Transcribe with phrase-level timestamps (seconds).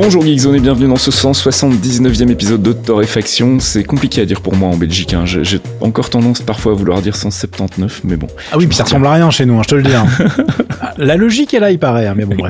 [0.00, 3.58] Bonjour Geekzone et bienvenue dans ce 179e épisode de Torréfaction.
[3.58, 5.12] C'est compliqué à dire pour moi en Belgique.
[5.12, 5.24] hein.
[5.26, 8.28] J'ai encore tendance parfois à vouloir dire 179, mais bon.
[8.52, 9.92] Ah oui, puis ça ressemble à rien chez nous, hein, je te le dis.
[9.92, 10.06] hein.
[10.98, 12.48] la logique est là, il paraît, mais bon, bref.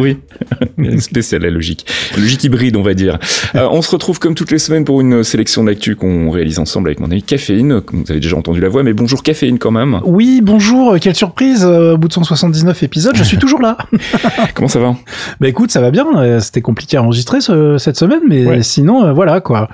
[0.77, 1.87] Oui, spécial la logique.
[2.19, 3.19] Logique hybride, on va dire.
[3.55, 6.89] Euh, on se retrouve comme toutes les semaines pour une sélection d'actu qu'on réalise ensemble
[6.91, 7.81] avec mon ami Caféine.
[7.91, 10.01] Vous avez déjà entendu la voix, mais bonjour Caféine quand même.
[10.05, 13.79] Oui, bonjour, quelle surprise, euh, au bout de 179 épisodes, je suis toujours là.
[14.55, 14.95] Comment ça va?
[15.41, 18.63] Bah écoute, ça va bien, euh, c'était compliqué à enregistrer ce- cette semaine, mais Ouais.
[18.63, 19.69] sinon, euh, voilà, quoi.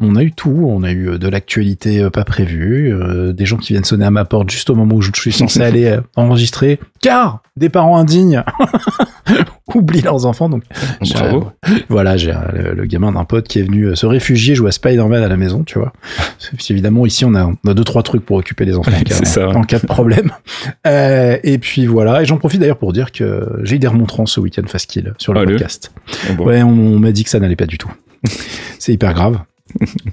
[0.00, 3.46] On a eu tout, on a eu euh, de l'actualité euh, pas prévue, euh, des
[3.46, 5.96] gens qui viennent sonner à ma porte juste au moment où je suis censé aller
[6.16, 8.42] enregistrer, car des parents indignes
[9.74, 10.62] oublient leurs enfants, donc
[11.12, 11.48] Bravo.
[11.88, 15.22] Voilà, j'ai le, le gamin d'un pote qui est venu se réfugier jouer à Spider-Man
[15.22, 15.92] à la maison, tu vois.
[16.52, 19.62] Parce qu'évidemment, ici, on a, on a deux, trois trucs pour occuper les enfants en
[19.62, 20.30] cas, en de problème.
[20.86, 24.32] Euh, et puis voilà, et j'en profite d'ailleurs pour dire que j'ai eu des remontrances
[24.32, 25.52] ce week-end fast kill sur le Allez.
[25.52, 25.92] podcast.
[26.36, 26.44] Bon.
[26.46, 27.90] Ouais, on, on m'a dit que ça n'allait pas du tout.
[28.78, 29.38] C'est hyper grave.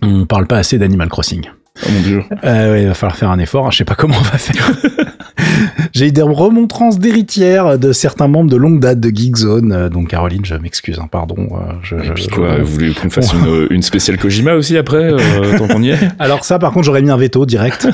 [0.01, 1.45] On parle pas assez d'Animal Crossing.
[1.85, 2.23] Oh mon dieu.
[2.43, 3.67] Euh, ouais, il va falloir faire un effort.
[3.67, 4.71] hein, Je sais pas comment on va faire.
[5.93, 9.71] J'ai eu des remontrances d'héritières de certains membres de longue date de Geekzone.
[9.71, 11.35] Euh, Donc Caroline, je m'excuse, hein, pardon.
[11.51, 14.77] euh, Je, je- puis je- quoi, vous voulez qu'on fasse une, une spéciale Kojima aussi
[14.77, 15.99] après, euh, tant qu'on y est?
[16.19, 17.87] Alors ça, par contre, j'aurais mis un veto direct.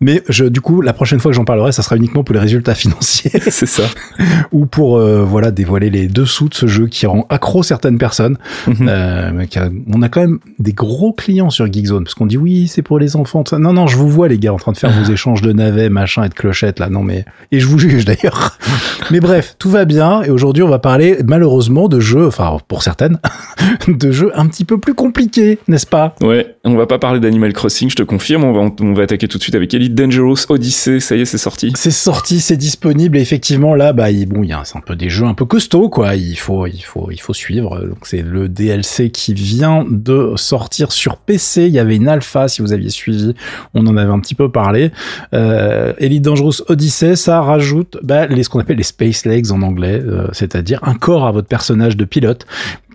[0.00, 2.40] Mais je, du coup, la prochaine fois que j'en parlerai, ça sera uniquement pour les
[2.40, 3.84] résultats financiers C'est ça.
[4.50, 8.36] ou pour euh, voilà dévoiler les dessous de ce jeu qui rend accro certaines personnes.
[8.66, 8.86] Mhm.
[8.88, 9.30] Euh,
[9.92, 12.98] on a quand même des gros clients sur Geekzone parce qu'on dit oui, c'est pour
[12.98, 13.44] les enfants.
[13.58, 15.88] Non, non, je vous vois les gars en train de faire vos échanges de navets,
[15.88, 16.88] machin et de clochettes là.
[16.88, 18.58] Non mais et je vous juge d'ailleurs.
[19.10, 22.82] mais bref, tout va bien et aujourd'hui on va parler malheureusement de jeux, enfin pour
[22.82, 23.18] certaines,
[23.88, 26.14] de jeux un petit peu plus compliqués, n'est-ce pas?
[26.20, 28.44] Ouais, on va pas parler d'Animal Crossing, je te confirme.
[28.44, 31.00] On va, on va attaquer tout de suite avec Elite Dangerous Odyssey.
[31.00, 31.72] Ça y est, c'est sorti.
[31.76, 34.82] C'est sorti, c'est disponible et effectivement là, bah il- bon, il y a c'est un
[34.82, 36.14] peu des jeux un peu costauds quoi.
[36.14, 37.80] Il faut, il faut, il faut suivre.
[37.80, 41.66] Donc c'est le DLC qui vient de sortir sur PC.
[41.66, 43.34] Il y avait une alpha si vous aviez suivi,
[43.74, 44.90] on en avait un petit peu parlé.
[45.34, 49.62] Euh, Elite Dangerous Odyssey, ça rajoute bah, les ce qu'on appelle les space legs en
[49.62, 52.46] anglais, euh, c'est-à-dire un corps à votre personnage de pilote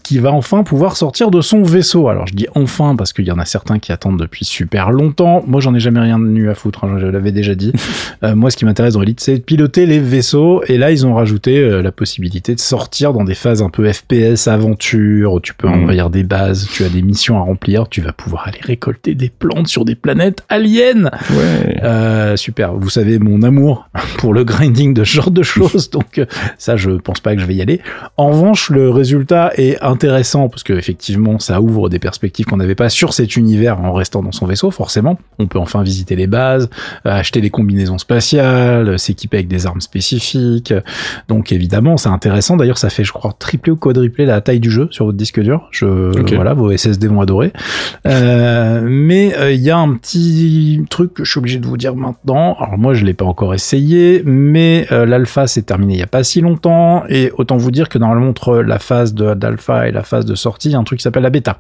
[0.08, 2.08] qui va enfin pouvoir sortir de son vaisseau.
[2.08, 5.44] Alors je dis enfin parce qu'il y en a certains qui attendent depuis super longtemps.
[5.46, 7.74] Moi j'en ai jamais rien eu à foutre, hein, je l'avais déjà dit.
[8.24, 11.06] Euh, moi ce qui m'intéresse dans Elite c'est de piloter les vaisseaux et là ils
[11.06, 15.40] ont rajouté euh, la possibilité de sortir dans des phases un peu FPS, aventure, où
[15.40, 15.84] tu peux Mhm.
[15.84, 19.30] envahir des bases, tu as des missions à remplir, tu vas pouvoir aller récolter des
[19.30, 21.12] plantes sur des planètes aliens.
[21.30, 21.78] Ouais.
[21.84, 22.74] Euh, super.
[22.74, 23.88] Vous savez mon amour
[24.18, 26.20] pour le grinding de ce genre de choses, donc
[26.58, 27.82] ça, je pense pas que je vais y aller.
[28.16, 32.76] En revanche, le résultat est intéressant parce que effectivement, ça ouvre des perspectives qu'on n'avait
[32.76, 34.70] pas sur cet univers en restant dans son vaisseau.
[34.70, 36.70] Forcément, on peut enfin visiter les bases,
[37.08, 40.72] euh, acheter des combinaisons spatiales, euh, s'équiper avec des armes spécifiques.
[41.30, 42.58] Donc évidemment, c'est intéressant.
[42.58, 45.40] D'ailleurs, ça fait, je crois, tripler ou quadrupler la taille du jeu sur votre disque
[45.42, 45.68] dur.
[45.72, 45.88] Je,
[46.20, 46.34] Ok.
[46.34, 47.52] voilà, vos SSD vont adorer.
[48.06, 51.78] Euh, mais euh, il y a un petit truc que je suis obligé de vous
[51.78, 52.56] dire maintenant.
[52.60, 56.08] Alors moi, je l'ai pas encore essayé, mais euh, l'alpha s'est terminé il y a
[56.08, 59.92] pas si longtemps, et autant vous dire que normalement entre la phase de- d'alpha et
[59.92, 61.60] la phase de sortie, il y a un truc qui s'appelle la bêta.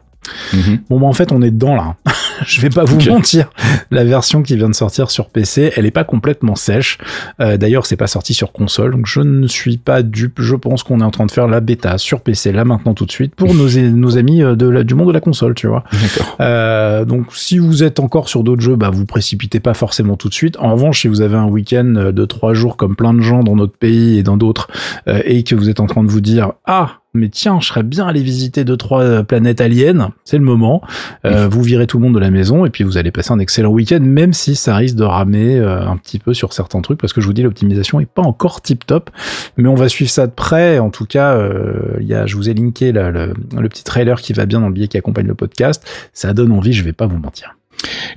[0.53, 0.79] Mhm.
[0.89, 1.95] Bon, bah en fait, on est dedans là.
[2.45, 3.49] je vais pas vous mentir.
[3.91, 6.97] La version qui vient de sortir sur PC, elle est pas complètement sèche.
[7.39, 10.41] Euh, D'ailleurs, c'est pas sorti sur console, donc je ne suis pas dupe.
[10.41, 13.05] Je pense qu'on est en train de faire la bêta sur PC là maintenant tout
[13.05, 15.67] de suite pour nos, nos amis euh, de la- du monde de la console, tu
[15.67, 15.83] vois.
[15.93, 16.35] D'accord.
[16.41, 20.27] Euh, donc si vous êtes encore sur d'autres jeux, bah vous précipitez pas forcément tout
[20.29, 20.57] de suite.
[20.59, 23.43] En revanche, si vous avez un week-end euh, de trois jours comme plein de gens
[23.43, 24.67] dans notre pays et dans d'autres,
[25.07, 27.83] euh, et que vous êtes en train de vous dire ah mais tiens, je serais
[27.83, 30.81] bien allé visiter deux trois euh, planètes aliens, c'est le moment.
[31.25, 33.39] Euh, vous virez tout le monde de la maison et puis vous allez passer un
[33.39, 37.00] excellent week-end, même si ça risque de ramer euh, un petit peu sur certains trucs,
[37.00, 39.09] parce que je vous dis l'optimisation est pas encore tip top,
[39.58, 40.79] mais on va suivre ça de près.
[40.79, 43.84] En tout cas, euh, il y a, je vous ai linké là, le, le petit
[43.84, 45.84] trailer qui va bien dans le billet qui accompagne le podcast.
[46.14, 47.56] Ça donne envie, je vais pas vous mentir.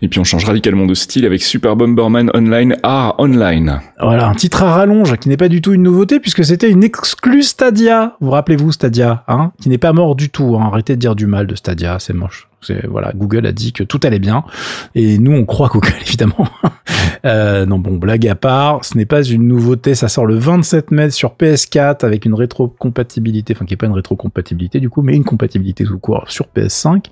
[0.03, 3.81] Et puis on change radicalement de style avec Super Bomberman Online R Online.
[4.01, 6.83] Voilà, un titre à rallonge qui n'est pas du tout une nouveauté puisque c'était une
[6.85, 8.17] exclue Stadia.
[8.21, 10.57] Vous rappelez-vous Stadia, hein, qui n'est pas mort du tout.
[10.59, 10.67] hein.
[10.73, 12.49] Arrêtez de dire du mal de Stadia, c'est moche.
[12.89, 14.45] Voilà, Google a dit que tout allait bien
[14.95, 16.49] et nous on croit Google évidemment.
[17.25, 20.91] euh, non bon, blague à part, ce n'est pas une nouveauté, ça sort le 27
[20.91, 25.17] mai sur PS4 avec une rétrocompatibilité, enfin qui est pas une rétrocompatibilité du coup, mais
[25.17, 27.05] une compatibilité tout court sur PS5,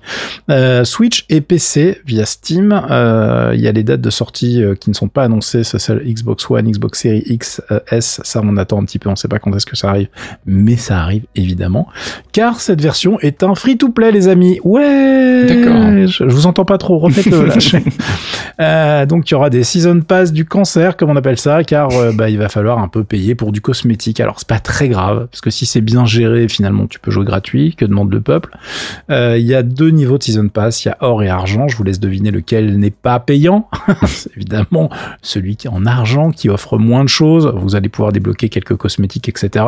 [0.49, 2.79] euh, Switch et PC via Steam.
[2.89, 5.79] Euh, Il y a les dates de sortie euh, qui ne sont pas annoncées, ça
[5.79, 9.27] c'est Xbox One, Xbox Series X, S, ça on attend un petit peu, on sait
[9.27, 10.09] pas quand est-ce que ça arrive,
[10.45, 11.87] mais ça arrive évidemment,
[12.31, 14.59] car cette version est un free-to-play les amis.
[14.63, 15.38] Ouais.
[15.47, 16.07] D'accord.
[16.07, 17.49] Je, vous entends pas trop, refaites-le.
[18.59, 21.91] Euh, donc il y aura des season pass du cancer comme on appelle ça, car
[21.91, 24.19] euh, bah, il va falloir un peu payer pour du cosmétique.
[24.19, 27.23] Alors c'est pas très grave parce que si c'est bien géré, finalement tu peux jouer
[27.23, 27.75] gratuit.
[27.75, 28.57] Que demande le peuple
[29.09, 31.69] Euh, Il y a deux niveaux de season pass, il y a or et argent.
[31.69, 33.69] Je vous laisse deviner lequel n'est pas payant.
[34.07, 34.89] c'est évidemment
[35.21, 37.51] celui qui est en argent, qui offre moins de choses.
[37.55, 39.65] Vous allez pouvoir débloquer quelques cosmétiques, etc.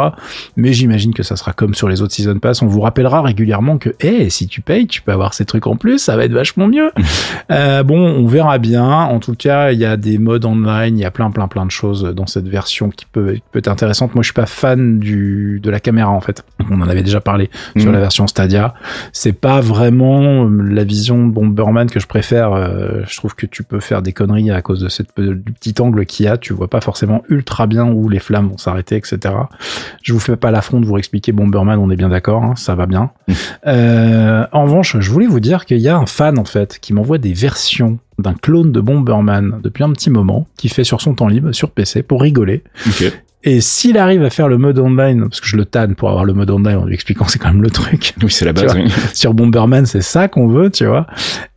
[0.58, 2.62] Mais j'imagine que ça sera comme sur les autres season pass.
[2.62, 5.76] On vous rappellera régulièrement que, eh, si tu payes, tu peux avoir ces trucs en
[5.76, 6.00] plus.
[6.00, 6.92] Ça va être vachement mieux.
[7.50, 8.86] Euh, bon, on verra bien.
[8.86, 11.66] En tout cas, il y a des modes online, il y a plein, plein, plein
[11.66, 14.16] de choses dans cette version qui peut, qui peut être intéressante.
[14.16, 16.46] Moi, je suis pas fan du de la caméra en fait.
[16.70, 17.94] On en avait déjà parlé sur Mhm.
[17.94, 18.74] la version Stadia.
[19.12, 22.54] C'est pas vraiment euh, la vision de Bomberman que je préfère.
[22.54, 25.76] Euh, je trouve que tu peux faire des conneries à cause de cette du petit
[25.82, 26.38] angle qu'il y a.
[26.38, 29.20] Tu vois pas forcément ultra bien où les flammes vont s'arrêter, etc.
[30.04, 31.78] Je vous fais pas l'affront de vous expliquer Bomberman.
[31.80, 33.10] On est bien d'accord, hein, ça va bien.
[33.68, 36.94] Euh, en revanche, je voulais vous dire qu'il y a un fan en fait qui
[36.94, 41.16] m'envoie des versions d'un clone de Bomberman depuis un petit moment, qui fait sur son
[41.16, 42.64] temps libre sur PC pour rigoler.
[43.44, 46.26] Et s'il arrive à faire le mode online, parce que je le tanne pour avoir
[46.26, 48.76] le mode online en lui expliquant c'est quand même le truc, Oui, c'est la base.
[48.76, 48.92] Oui.
[49.14, 51.08] sur Bomberman c'est ça qu'on veut, tu vois.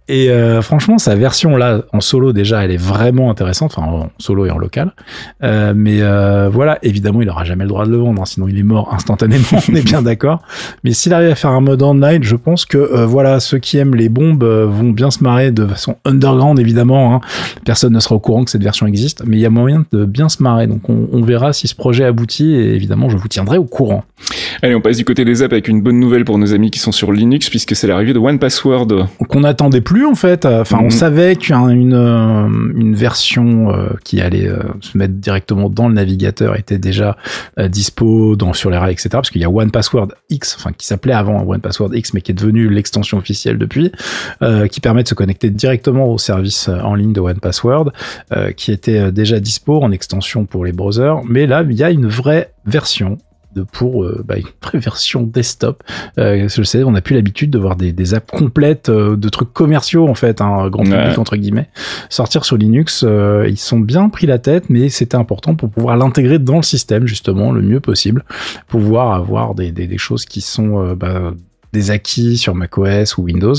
[0.06, 4.10] Et euh, franchement, sa version là en solo déjà, elle est vraiment intéressante, enfin en
[4.18, 4.92] solo et en local.
[5.42, 8.46] Euh, mais euh, voilà, évidemment, il aura jamais le droit de le vendre, hein, sinon
[8.46, 9.44] il est mort instantanément.
[9.52, 10.42] on est bien d'accord.
[10.82, 13.78] Mais s'il arrive à faire un mode online, je pense que euh, voilà, ceux qui
[13.78, 17.14] aiment les bombes euh, vont bien se marrer de façon underground évidemment.
[17.14, 17.20] Hein.
[17.64, 20.04] Personne ne sera au courant que cette version existe, mais il y a moyen de
[20.04, 20.66] bien se marrer.
[20.66, 24.04] Donc on, on verra si ce projet aboutit et évidemment, je vous tiendrai au courant.
[24.62, 26.78] Allez, on passe du côté des apps avec une bonne nouvelle pour nos amis qui
[26.78, 29.06] sont sur Linux, puisque c'est l'arrivée de One Password.
[29.28, 30.46] qu'on n'attendait plus en fait.
[30.46, 30.90] Enfin, on Mhm.
[30.90, 32.48] savait qu'il y a une euh,
[32.94, 37.16] version euh, qui allait euh, se mettre directement dans le navigateur était déjà
[37.68, 39.08] dispo dans sur les rails, etc.
[39.12, 42.20] Parce qu'il y a One Password X, enfin qui s'appelait avant One Password X, mais
[42.20, 43.92] qui est devenu l'extension officielle depuis,
[44.42, 47.92] euh, qui permet de se connecter directement au service en ligne de One Password,
[48.32, 51.20] euh, qui était déjà dispo en extension pour les browsers.
[51.28, 53.18] Mais là, il y a une vraie version
[53.62, 55.82] pour euh, bah, une vraie version desktop.
[56.18, 59.28] Euh, je sais, on n'a plus l'habitude de voir des, des apps complètes euh, de
[59.28, 61.18] trucs commerciaux en fait, un grand public Ouais.
[61.18, 61.68] entre guillemets,
[62.08, 63.04] sortir sur Linux.
[63.06, 66.62] euh, ils sont bien pris la tête, mais c'était important pour pouvoir l'intégrer dans le
[66.62, 68.24] système justement le mieux possible,
[68.68, 71.32] pouvoir avoir des, des, des choses qui sont euh, bah,
[71.74, 73.54] des acquis sur macOS ou Windows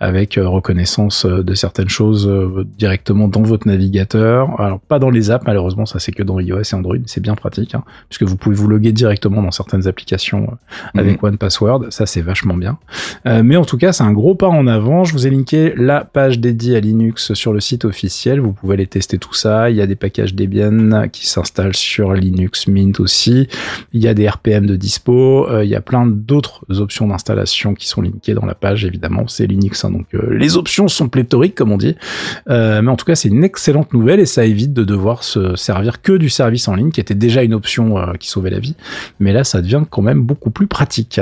[0.00, 4.60] avec euh, reconnaissance euh, de certaines choses euh, directement dans votre navigateur.
[4.60, 7.36] Alors pas dans les apps malheureusement, ça c'est que dans iOS et Android, c'est bien
[7.36, 10.56] pratique hein, puisque vous pouvez vous loguer directement dans certaines applications
[10.96, 12.78] avec One Password, ça c'est vachement bien.
[13.26, 15.04] Euh, mais en tout cas, c'est un gros pas en avant.
[15.04, 18.40] Je vous ai linké la page dédiée à Linux sur le site officiel.
[18.40, 19.70] Vous pouvez aller tester tout ça.
[19.70, 23.48] Il y a des packages Debian qui s'installent sur Linux Mint aussi.
[23.92, 25.48] Il y a des RPM de dispo.
[25.48, 28.84] Euh, il y a plein d'autres options d'installation qui sont linkées dans la page.
[28.84, 31.96] Évidemment, c'est Linux, hein, donc euh, les options sont pléthoriques comme on dit.
[32.50, 35.56] Euh, mais en tout cas, c'est une excellente nouvelle et ça évite de devoir se
[35.56, 38.58] servir que du service en ligne, qui était déjà une option euh, qui sauvait la
[38.58, 38.74] vie.
[39.20, 41.20] Mais là, ça devient quand même beaucoup plus pratique.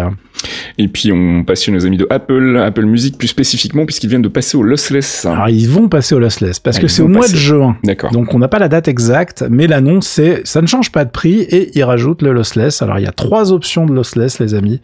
[0.79, 4.21] Et puis on passe chez nos amis de Apple, Apple Music plus spécifiquement, puisqu'ils viennent
[4.23, 5.25] de passer au lossless.
[5.25, 7.33] Alors ils vont passer au lossless parce Ah, que c'est au mois passer.
[7.35, 7.77] de juin.
[7.85, 8.11] D'accord.
[8.13, 11.11] Donc on n'a pas la date exacte, mais l'annonce c'est ça ne change pas de
[11.11, 12.83] prix et ils rajoutent le lossless.
[12.83, 14.81] Alors il y a trois options de lossless les amis,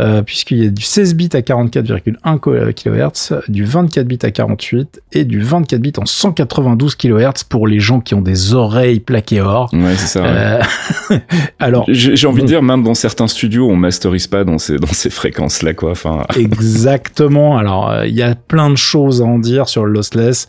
[0.00, 5.00] euh, puisqu'il y a du 16 bits à 44,1 kHz, du 24 bits à 48
[5.12, 9.40] et du 24 bits en 192 kHz pour les gens qui ont des oreilles plaquées
[9.40, 9.70] or.
[9.72, 10.22] Ouais, c'est ça.
[10.22, 10.28] ouais.
[10.30, 11.18] Euh,
[11.58, 12.42] alors J'ai envie bon.
[12.44, 15.92] de dire, même dans certains studios, on masterise pas dans ces, dans ces fréquences-là, quoi.
[15.92, 17.56] Enfin, Exactement.
[17.56, 20.46] Alors, euh, il y a plein de choses à en dire sur le lossless.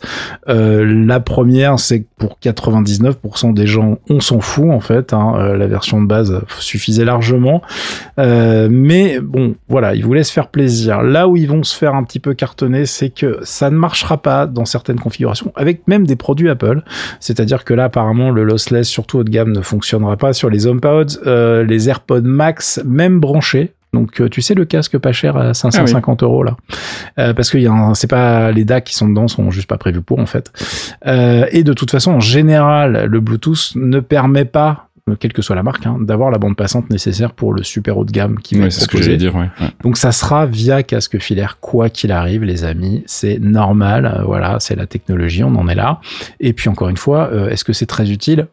[0.50, 5.14] Euh, la première, c'est que pour 99% des gens, on s'en fout en fait.
[5.14, 5.54] hein.
[5.56, 7.62] La version de base suffisait largement.
[8.18, 11.02] Mais bon, voilà, ils vous laissent faire plaisir.
[11.02, 14.16] Là où ils vont se faire un petit peu cartonner, c'est que ça ne marchera
[14.22, 16.82] pas dans certaines configurations, avec même des produits Apple.
[17.20, 20.66] C'est-à-dire que là, apparemment, le lossless, surtout haut de gamme, ne fonctionnera pas sur les
[20.66, 23.74] HomePods, euh, les AirPods Max, même branchés.
[23.92, 26.56] Donc, euh, tu sais, le casque pas cher à 550 euros, là.
[27.18, 27.58] Euh, parce que
[27.94, 30.50] c'est pas, les DAC qui sont dedans sont juste pas prévus pour, en fait.
[31.06, 34.88] Euh, et de toute façon, en général, le Bluetooth ne permet pas
[35.20, 38.06] quelle que soit la marque, hein, d'avoir la bande passante nécessaire pour le super haut
[38.06, 39.04] de gamme qui va Ouais, ce que proposé.
[39.04, 39.50] j'allais dire, ouais.
[39.60, 39.68] ouais.
[39.82, 43.02] Donc ça sera via casque filaire quoi qu'il arrive, les amis.
[43.06, 46.00] C'est normal, euh, voilà, c'est la technologie, on en est là.
[46.40, 48.46] Et puis encore une fois, euh, est-ce que c'est très utile?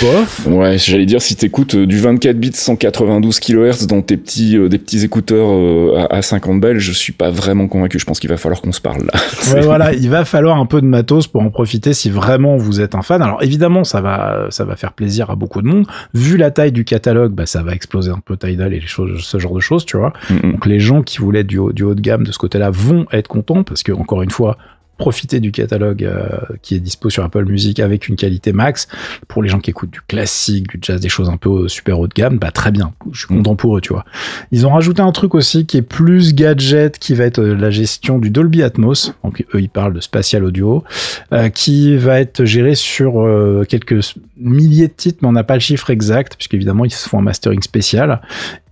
[0.00, 0.46] Bof.
[0.46, 4.68] Ouais, j'allais dire si t'écoutes euh, du 24 bits 192 kHz dans tes petits euh,
[4.68, 7.98] des petits écouteurs euh, à, à 50 balles, je suis pas vraiment convaincu.
[7.98, 9.20] Je pense qu'il va falloir qu'on se parle là.
[9.52, 12.80] Ouais, voilà, il va falloir un peu de matos pour en profiter si vraiment vous
[12.80, 13.20] êtes un fan.
[13.20, 15.86] Alors évidemment, ça va, ça va faire plaisir à beaucoup de monde.
[16.14, 19.20] Vu la taille du catalogue, bah, ça va exploser un peu Tidal et les choses,
[19.20, 20.12] ce genre de choses, tu vois.
[20.30, 20.52] Mm.
[20.52, 23.06] Donc les gens qui voulaient du haut, du haut de gamme de ce côté-là vont
[23.12, 24.56] être contents parce que encore une fois,
[24.96, 26.28] profiter du catalogue euh,
[26.62, 28.88] qui est dispo sur Apple Music avec une qualité max.
[29.28, 31.98] Pour les gens qui écoutent du classique, du jazz, des choses un peu euh, super
[31.98, 32.92] haut de gamme, bah très bien.
[33.12, 34.04] Je suis content pour eux, tu vois.
[34.52, 37.70] Ils ont rajouté un truc aussi qui est plus gadget, qui va être euh, la
[37.70, 39.14] gestion du Dolby Atmos.
[39.22, 40.84] Donc eux, ils parlent de spatial audio,
[41.32, 45.54] euh, qui va être géré sur euh, quelques milliers de titres, mais on n'a pas
[45.54, 48.20] le chiffre exact, puisqu'évidemment, ils se font un mastering spécial.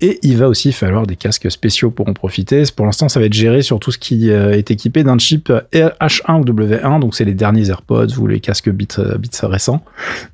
[0.01, 2.65] Et il va aussi falloir des casques spéciaux pour en profiter.
[2.75, 5.53] Pour l'instant, ça va être géré sur tout ce qui est équipé d'un chip
[6.21, 9.83] H1 ou W1, donc c'est les derniers AirPods ou les casques Beats, euh, Beats récents.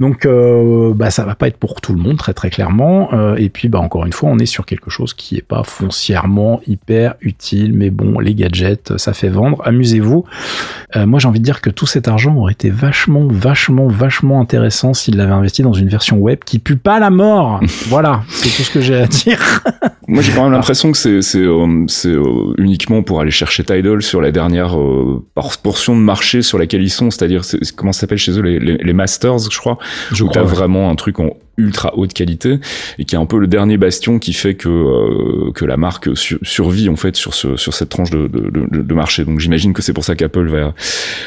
[0.00, 3.10] Donc, euh, bah, ça va pas être pour tout le monde, très très clairement.
[3.12, 5.62] Euh, et puis, bah, encore une fois, on est sur quelque chose qui est pas
[5.62, 9.60] foncièrement hyper utile, mais bon, les gadgets, ça fait vendre.
[9.64, 10.24] Amusez-vous.
[10.96, 14.40] Euh, moi, j'ai envie de dire que tout cet argent aurait été vachement, vachement, vachement
[14.40, 17.60] intéressant s'il l'avait investi dans une version web qui pue pas la mort.
[17.88, 19.62] voilà, c'est tout ce que j'ai à dire.
[20.08, 22.16] Moi, j'ai quand même l'impression que c'est
[22.56, 24.74] uniquement pour aller chercher Tidal sur la dernière
[25.68, 28.58] portion de marché sur laquelle ils sont, c'est-à-dire c'est- comment ça s'appelle chez eux les,
[28.58, 29.76] les, les masters, je crois?
[30.12, 32.58] Je où t'as vraiment un truc en ultra haute qualité
[32.98, 36.16] et qui est un peu le dernier bastion qui fait que euh, que la marque
[36.16, 39.24] sur- survit en fait sur ce sur cette tranche de de, de, de marché.
[39.24, 40.74] Donc j'imagine que c'est pour ça qu'Apple va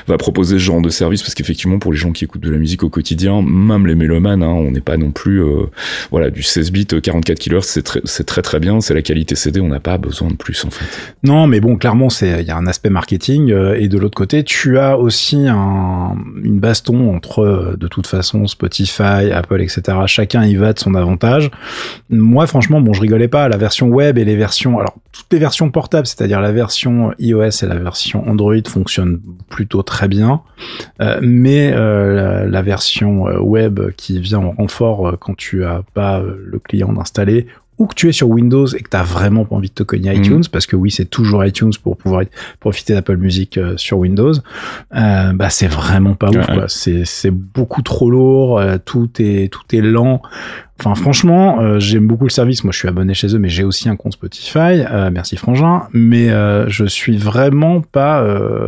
[0.07, 2.57] va proposer ce genre de service parce qu'effectivement pour les gens qui écoutent de la
[2.57, 5.63] musique au quotidien, même les mélomanes, hein, on n'est pas non plus euh,
[6.09, 9.35] voilà du 16 bits 44 kHz, c'est très c'est très très bien, c'est la qualité
[9.35, 10.85] CD, on n'a pas besoin de plus en fait.
[11.23, 14.15] Non, mais bon, clairement, c'est il y a un aspect marketing euh, et de l'autre
[14.15, 19.97] côté, tu as aussi un, une baston entre euh, de toute façon Spotify, Apple, etc.
[20.21, 21.49] Chacun y va de son avantage.
[22.11, 23.49] Moi, franchement, bon, je rigolais pas.
[23.49, 27.63] La version web et les versions, alors toutes les versions portables, c'est-à-dire la version iOS
[27.63, 30.43] et la version Android fonctionnent plutôt très bien,
[31.01, 36.21] Euh, mais euh, la, version euh, web qui vient en renfort quand tu as pas
[36.21, 37.47] le client d'installer
[37.81, 39.81] ou que tu es sur Windows et que tu as vraiment pas envie de te
[39.81, 40.23] cogner Mhm.
[40.23, 42.21] iTunes, parce que oui, c'est toujours iTunes pour pouvoir
[42.59, 44.33] profiter d'Apple Music euh, sur Windows,
[44.95, 46.45] euh, bah c'est vraiment pas ouf.
[46.45, 46.65] Quoi.
[46.67, 50.21] C'est c'est beaucoup trop lourd, euh, tout est tout est lent.
[50.79, 52.63] Enfin, franchement, euh, j'aime beaucoup le service.
[52.63, 54.83] Moi, je suis abonné chez eux, mais j'ai aussi un compte Spotify.
[54.91, 55.83] Euh, merci Frangin.
[55.93, 58.25] Mais euh, je suis vraiment pas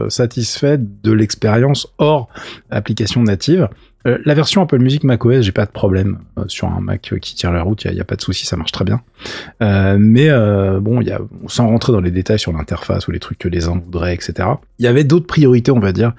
[0.09, 2.27] satisfait de l'expérience hors
[2.69, 3.67] application native.
[4.05, 7.17] Euh, la version Apple Music macOS, j'ai pas de problème euh, sur un Mac euh,
[7.19, 7.85] qui tire la route.
[7.85, 9.01] Il y, a- pas de souci, ça marche très bien.
[9.61, 13.19] Euh, mais euh, bon, y a, sans rentrer dans les détails sur l'interface ou les
[13.19, 14.49] trucs que les uns voudraient, etc.
[14.79, 16.11] Il y avait d'autres priorités, on va dire,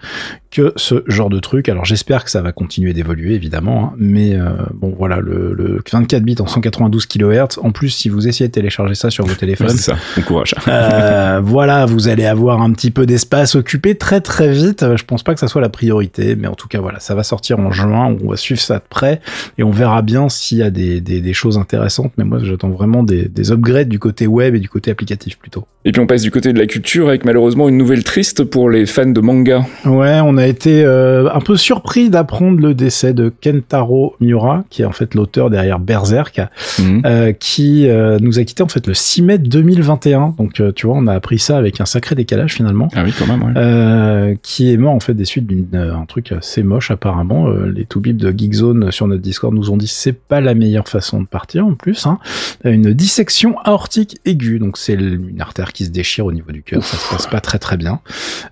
[0.50, 1.68] que ce genre de truc.
[1.68, 3.86] Alors j'espère que ça va continuer d'évoluer, évidemment.
[3.92, 7.58] hein, mais euh, bon, voilà, le, le 24 bits en 192 kHz.
[7.62, 10.54] En plus, si vous essayez de télécharger ça sur vos téléphones, c'est ça, bon courage.
[10.68, 14.96] euh, voilà, vous allez avoir un petit peu d'espace occupé très très vite.
[14.96, 17.22] Je pense pas que ça soit la priorité, mais en tout cas voilà, ça va
[17.24, 18.16] sortir en juin.
[18.24, 19.20] On va suivre ça de près
[19.58, 22.12] et on verra bien s'il y a des, des, des choses intéressantes.
[22.16, 25.66] Mais moi, j'attends vraiment des, des upgrades du côté web et du côté applicatif plutôt.
[25.86, 28.70] Et puis on passe du côté de la culture avec malheureusement une nouvelle triste pour
[28.70, 29.66] les fans de manga.
[29.84, 34.80] Ouais, on a été euh, un peu surpris d'apprendre le décès de Kentaro Miura, qui
[34.80, 36.40] est en fait l'auteur derrière Berserk,
[36.80, 37.02] Mhm.
[37.04, 40.34] euh, qui euh, nous a quitté en fait le 6 mai 2021.
[40.38, 42.88] Donc tu vois, on a appris ça avec un sacré décalage finalement.
[42.94, 44.38] Ah oui, quand même, ouais.
[44.42, 47.46] Qui est mort en fait des suites d'un truc assez moche apparemment.
[47.64, 50.88] Euh, les toubibs de Geekzone sur notre Discord nous ont dit c'est pas la meilleure
[50.88, 52.06] façon de partir en plus.
[52.06, 52.18] Hein.
[52.64, 56.84] Une dissection aortique aiguë, donc c'est une artère qui se déchire au niveau du cœur,
[56.84, 58.00] ça se passe pas très très bien.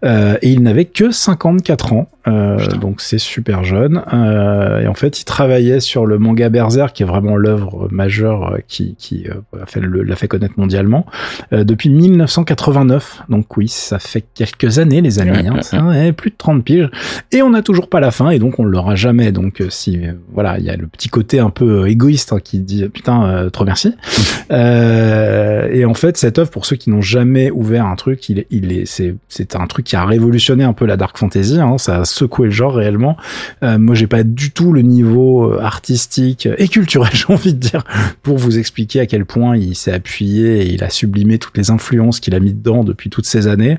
[0.04, 2.11] Euh, et il n'avait que 54 ans, euh.
[2.26, 4.02] Donc c'est super jeune.
[4.12, 8.54] Euh, et en fait, il travaillait sur le manga Berserk, qui est vraiment l'œuvre majeure
[8.54, 11.06] euh, qui, qui euh, a fait le- l'a fait connaître mondialement
[11.52, 13.22] euh, depuis 1989.
[13.28, 15.30] Donc oui, ça fait quelques années, les amis.
[15.32, 16.90] Ouais, hein, ouais, ça, ouais, plus de 30 piges.
[17.32, 19.32] Et on n'a toujours pas la fin, et donc on l'aura jamais.
[19.32, 22.32] Donc euh, si euh, voilà, il y a le petit côté un peu euh, égoïste
[22.32, 23.94] hein, qui dit putain, euh, trop merci.
[24.50, 28.40] Euh, et en fait, cette œuvre, pour ceux qui n'ont jamais ouvert un truc, il
[28.40, 31.58] est, il est, c'est, c'est un truc qui a révolutionné un peu la dark fantasy.
[31.58, 33.16] Hein, ça secoué le genre réellement.
[33.62, 37.84] Euh, moi, j'ai pas du tout le niveau artistique et culturel, j'ai envie de dire,
[38.22, 41.70] pour vous expliquer à quel point il s'est appuyé et il a sublimé toutes les
[41.70, 43.78] influences qu'il a mis dedans depuis toutes ces années.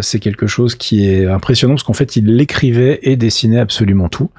[0.00, 4.30] c'est quelque chose qui est impressionnant parce qu'en fait, il l'écrivait et dessinait absolument tout.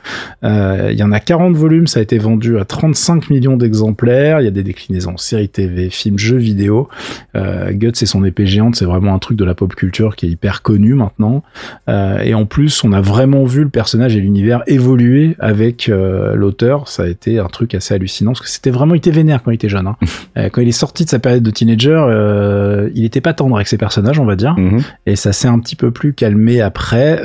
[0.43, 4.41] il y en a 40 volumes, ça a été vendu à 35 millions d'exemplaires.
[4.41, 6.89] Il y a des déclinaisons séries TV, films, jeux vidéo.
[7.35, 10.25] Euh, Guts et son épée géante, c'est vraiment un truc de la pop culture qui
[10.25, 11.43] est hyper connu maintenant.
[11.89, 16.35] Euh, et en plus, on a vraiment vu le personnage et l'univers évoluer avec euh,
[16.35, 16.87] l'auteur.
[16.87, 19.51] Ça a été un truc assez hallucinant parce que c'était vraiment, il était vénère quand
[19.51, 19.87] il était jeune.
[19.87, 19.97] Hein.
[20.37, 23.55] Euh, quand il est sorti de sa période de teenager, euh, il était pas tendre
[23.55, 24.55] avec ses personnages, on va dire.
[24.57, 24.81] Mhm.
[25.05, 27.21] Et ça s'est un petit peu plus calmé après.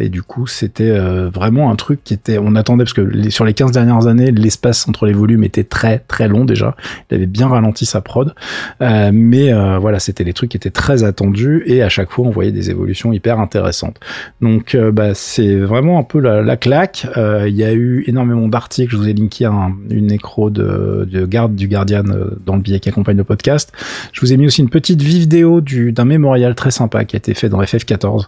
[0.00, 0.96] et du coup, c'était
[1.30, 4.30] vraiment un truc qui était, on attendait parce que les, sur les 15 dernières années,
[4.30, 6.76] l'espace entre les volumes était très très long déjà.
[7.10, 8.34] Il avait bien ralenti sa prod.
[8.80, 12.52] Mais voilà, c'était des trucs qui étaient très attendus et à chaque fois on voyait
[12.52, 13.98] des évolutions hyper intéressantes.
[14.40, 17.06] Donc bah, c'est vraiment un peu la, la claque.
[17.16, 18.92] Il y a eu énormément d'articles.
[18.92, 22.04] Je vous ai linké un, une écro de, de garde du Guardian
[22.44, 23.72] dans le billet qui accompagne le podcast.
[24.12, 27.18] Je vous ai mis aussi une petite vidéo du d'un mémorial très sympa qui a
[27.18, 28.26] été fait dans FF14,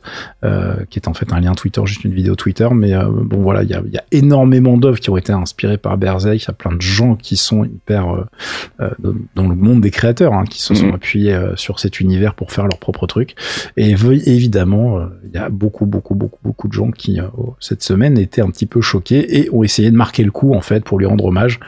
[0.91, 2.69] qui est en fait un lien Twitter, juste une vidéo Twitter.
[2.73, 2.95] Mais
[3.25, 6.43] bon voilà, il y a, y a, énormément d'œuvres qui ont été inspirées par Berserk.
[6.43, 8.27] Il y a plein de gens qui sont hyper
[9.35, 10.95] dans le monde des créateurs, hein, qui se sont mhm.
[10.95, 13.35] appuyés euh, sur cet univers pour faire leur propre truc.
[13.77, 17.25] Et évidemment, euh, il y a beaucoup, beaucoup, beaucoup, beaucoup de gens qui, euh,
[17.61, 20.61] cette semaine, étaient un petit peu choqués et ont essayé de marquer le coup, en
[20.61, 21.61] fait, pour lui rendre hommage.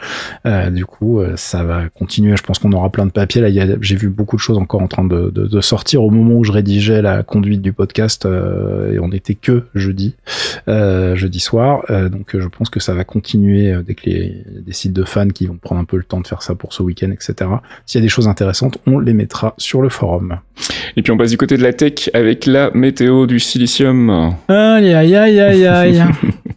[0.71, 2.37] du coup, ça va continuer.
[2.37, 3.41] Je pense qu'on aura plein de papiers.
[3.41, 6.35] Là, j'ai vu beaucoup de choses encore en train de, de, de, sortir au moment
[6.37, 10.15] où je rédigeais la conduite du podcast et on n'était que jeudi,
[10.67, 11.85] jeudi soir.
[12.11, 15.47] donc, je pense que ça va continuer dès que les, des sites de fans qui
[15.47, 17.51] vont prendre un peu le temps de faire ça pour ce week-end, etc.
[17.87, 20.39] S'il y a des choses intéressantes, on les mettra sur le forum.
[20.97, 24.35] Et puis on passe du côté de la tech avec la météo du silicium.
[24.49, 26.05] Aïe aïe aïe aïe aïe.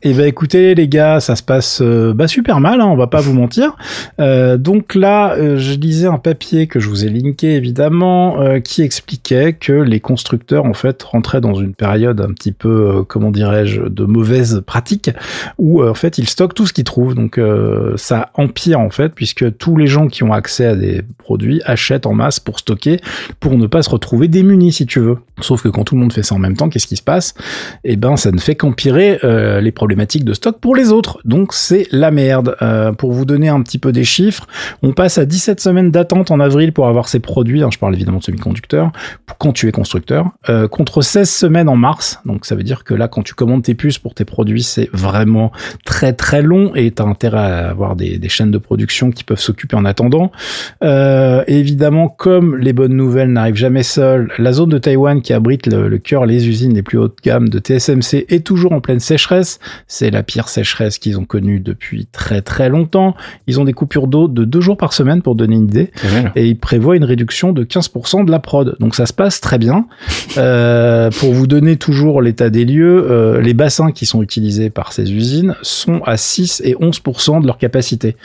[0.03, 2.95] Et eh ben écoutez les gars, ça se passe euh, bah, super mal, hein, on
[2.95, 3.75] va pas vous mentir.
[4.19, 8.81] Euh, donc là, euh, je lisais un papier que je vous ai linké évidemment, qui
[8.81, 13.81] expliquait que les constructeurs en fait rentraient dans une période un petit peu, comment dirais-je,
[13.81, 15.09] de mauvaise pratique,
[15.57, 17.15] où en fait ils stockent tout ce qu'ils trouvent.
[17.15, 17.39] Donc
[17.95, 22.05] ça empire en fait, puisque tous les gens qui ont accès à des produits achètent
[22.05, 22.99] en masse pour stocker,
[23.39, 25.17] pour ne pas se retrouver démunis si tu veux.
[25.41, 27.33] Sauf que quand tout le monde fait ça en même temps, qu'est-ce qui se passe?
[27.83, 31.19] Eh ben ça ne fait qu'empirer les problèmes de stock pour les autres.
[31.25, 32.55] Donc c'est la merde.
[32.61, 34.47] Euh, pour vous donner un petit peu des chiffres,
[34.81, 37.63] on passe à 17 semaines d'attente en avril pour avoir ces produits.
[37.63, 38.91] Hein, je parle évidemment de semi-conducteurs
[39.39, 42.19] quand tu es constructeur, euh, contre 16 semaines en mars.
[42.25, 44.89] Donc ça veut dire que là, quand tu commandes tes puces pour tes produits, c'est
[44.93, 45.51] vraiment
[45.85, 49.39] très très long et tu as intérêt à avoir des, chaînes de production qui peuvent
[49.39, 50.31] s'occuper en attendant.
[50.83, 55.67] Euh, évidemment, comme les bonnes nouvelles n'arrivent jamais seules, la zone de Taïwan qui abrite
[55.67, 59.59] le, cœur, les usines les plus hautes gamme de TSMC est toujours en pleine sécheresse.
[59.87, 63.15] C'est la pire sécheresse qu'ils ont connue depuis très très longtemps.
[63.47, 65.91] Ils ont des coupures d'eau de deux jours par semaine pour donner une idée.
[66.35, 68.75] Et ils prévoient une réduction de 15% de la prod.
[68.79, 69.85] Donc ça se passe très bien.
[70.37, 74.93] Euh, pour vous donner toujours l'état des lieux, euh, les bassins qui sont utilisés par
[74.93, 78.15] ces usines sont à 6 et 11% de leur capacité.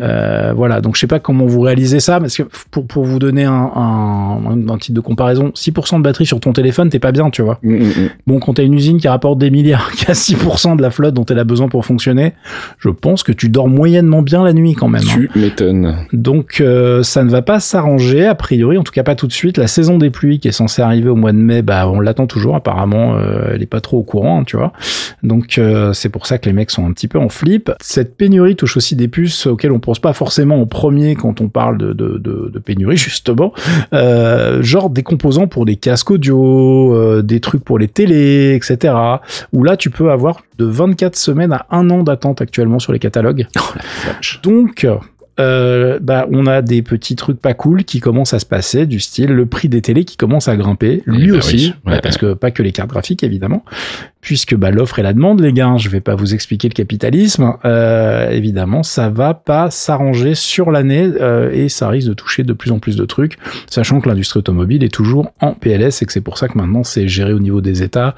[0.00, 3.18] Euh, voilà, donc je sais pas comment vous réalisez ça, parce que pour, pour vous
[3.18, 7.12] donner un, un, un titre de comparaison, 6% de batterie sur ton téléphone, t'es pas
[7.12, 7.58] bien, tu vois.
[7.62, 8.10] Mm, mm, mm.
[8.26, 11.14] Bon, quand t'as une usine qui rapporte des milliards, qui a 6% de la flotte
[11.14, 12.32] dont elle a besoin pour fonctionner,
[12.78, 15.02] je pense que tu dors moyennement bien la nuit quand même.
[15.02, 15.38] Tu hein.
[15.38, 15.96] m'étonnes.
[16.12, 19.32] Donc euh, ça ne va pas s'arranger a priori, en tout cas pas tout de
[19.32, 19.58] suite.
[19.58, 22.26] La saison des pluies qui est censée arriver au mois de mai, bah on l'attend
[22.26, 22.56] toujours.
[22.56, 24.72] Apparemment, euh, elle est pas trop au courant, hein, tu vois.
[25.22, 27.70] Donc euh, c'est pour ça que les mecs sont un petit peu en flip.
[27.80, 31.48] Cette pénurie touche aussi des puces auxquelles on pense pas forcément au premier quand on
[31.48, 33.52] parle de, de, de, de pénurie justement.
[33.92, 38.94] genre des composants pour des casques audio, des trucs pour les télés, etc.
[39.52, 42.98] Où là tu peux avoir de 24 semaines à un an d'attente actuellement sur les
[42.98, 43.46] catalogues.
[43.58, 43.78] Oh,
[44.42, 44.86] Donc,
[45.40, 49.00] euh, bah, on a des petits trucs pas cool qui commencent à se passer, du
[49.00, 52.34] style le prix des télés qui commence à grimper, lui bah aussi, bah, parce que
[52.34, 53.64] pas que les cartes graphiques évidemment,
[54.20, 57.54] puisque bah, l'offre et la demande, les gars, je vais pas vous expliquer le capitalisme,
[57.64, 62.52] euh, évidemment, ça va pas s'arranger sur l'année euh, et ça risque de toucher de
[62.52, 63.38] plus en plus de trucs,
[63.70, 66.84] sachant que l'industrie automobile est toujours en PLS et que c'est pour ça que maintenant
[66.84, 68.14] c'est géré au niveau des États,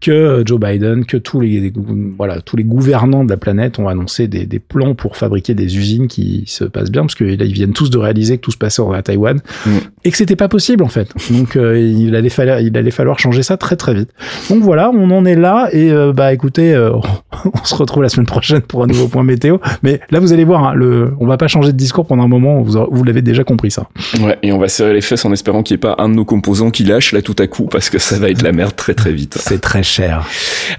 [0.00, 1.72] que Joe Biden, que tous les
[2.16, 5.76] voilà tous les gouvernants de la planète ont annoncé des, des plans pour fabriquer des
[5.76, 8.50] usines qui se passe bien, parce que là, ils viennent tous de réaliser que tout
[8.50, 9.70] se passait à Taïwan, Mm.
[10.04, 11.08] et que c'était pas possible, en fait.
[11.30, 14.10] Donc, euh, il, allait falloir, il allait falloir changer ça très très vite.
[14.50, 16.92] Donc voilà, on en est là, et euh, bah écoutez, euh,
[17.44, 19.58] on se retrouve la semaine prochaine pour un nouveau point météo.
[19.82, 22.28] Mais là, vous allez voir, hein, le, on va pas changer de discours pendant un
[22.28, 23.88] moment, vous, vous l'avez déjà compris ça.
[24.20, 26.14] Ouais, et on va serrer les fesses en espérant qu'il n'y ait pas un de
[26.14, 28.74] nos composants qui lâche là tout à coup parce que ça va être la merde
[28.76, 29.36] très très vite.
[29.38, 30.26] C'est très cher.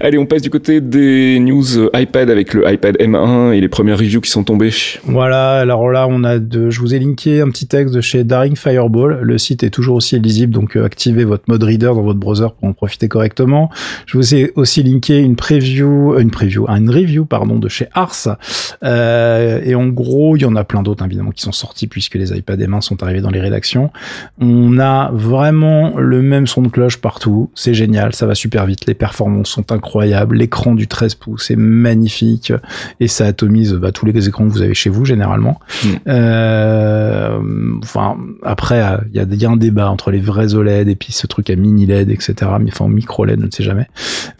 [0.00, 1.64] Allez, on passe du côté des news
[1.94, 4.70] iPad avec le iPad M1 et les premières reviews qui sont tombées.
[5.04, 8.24] Voilà, alors là, on a de, je vous ai linké un petit texte de chez
[8.24, 9.20] Daring Fireball.
[9.22, 12.48] Le site est toujours aussi lisible, donc euh, activez votre mode reader dans votre browser
[12.58, 13.70] pour en profiter correctement.
[14.06, 17.86] Je vous ai aussi linké une preview, euh, une preview, une review, pardon, de chez
[17.94, 18.36] Ars.
[18.82, 22.16] Euh, et en gros, il y en a plein d'autres, évidemment, qui sont sortis puisque
[22.16, 23.92] les iPad M1 sont arrivés dans les rédactions.
[24.40, 27.48] On a vraiment le même son de cloche partout.
[27.54, 28.86] C'est génial, ça va super vite.
[28.86, 30.36] Les performances sont incroyables.
[30.36, 32.52] L'écran du 13 pouces est magnifique
[32.98, 35.59] et ça atomise bah, tous les écrans que vous avez chez vous généralement.
[36.08, 37.38] Euh,
[37.82, 41.26] enfin, après, il y, y a un débat entre les vrais OLED et puis ce
[41.26, 42.34] truc à mini LED, etc.
[42.60, 43.86] Mais enfin, micro LED, je ne sais jamais.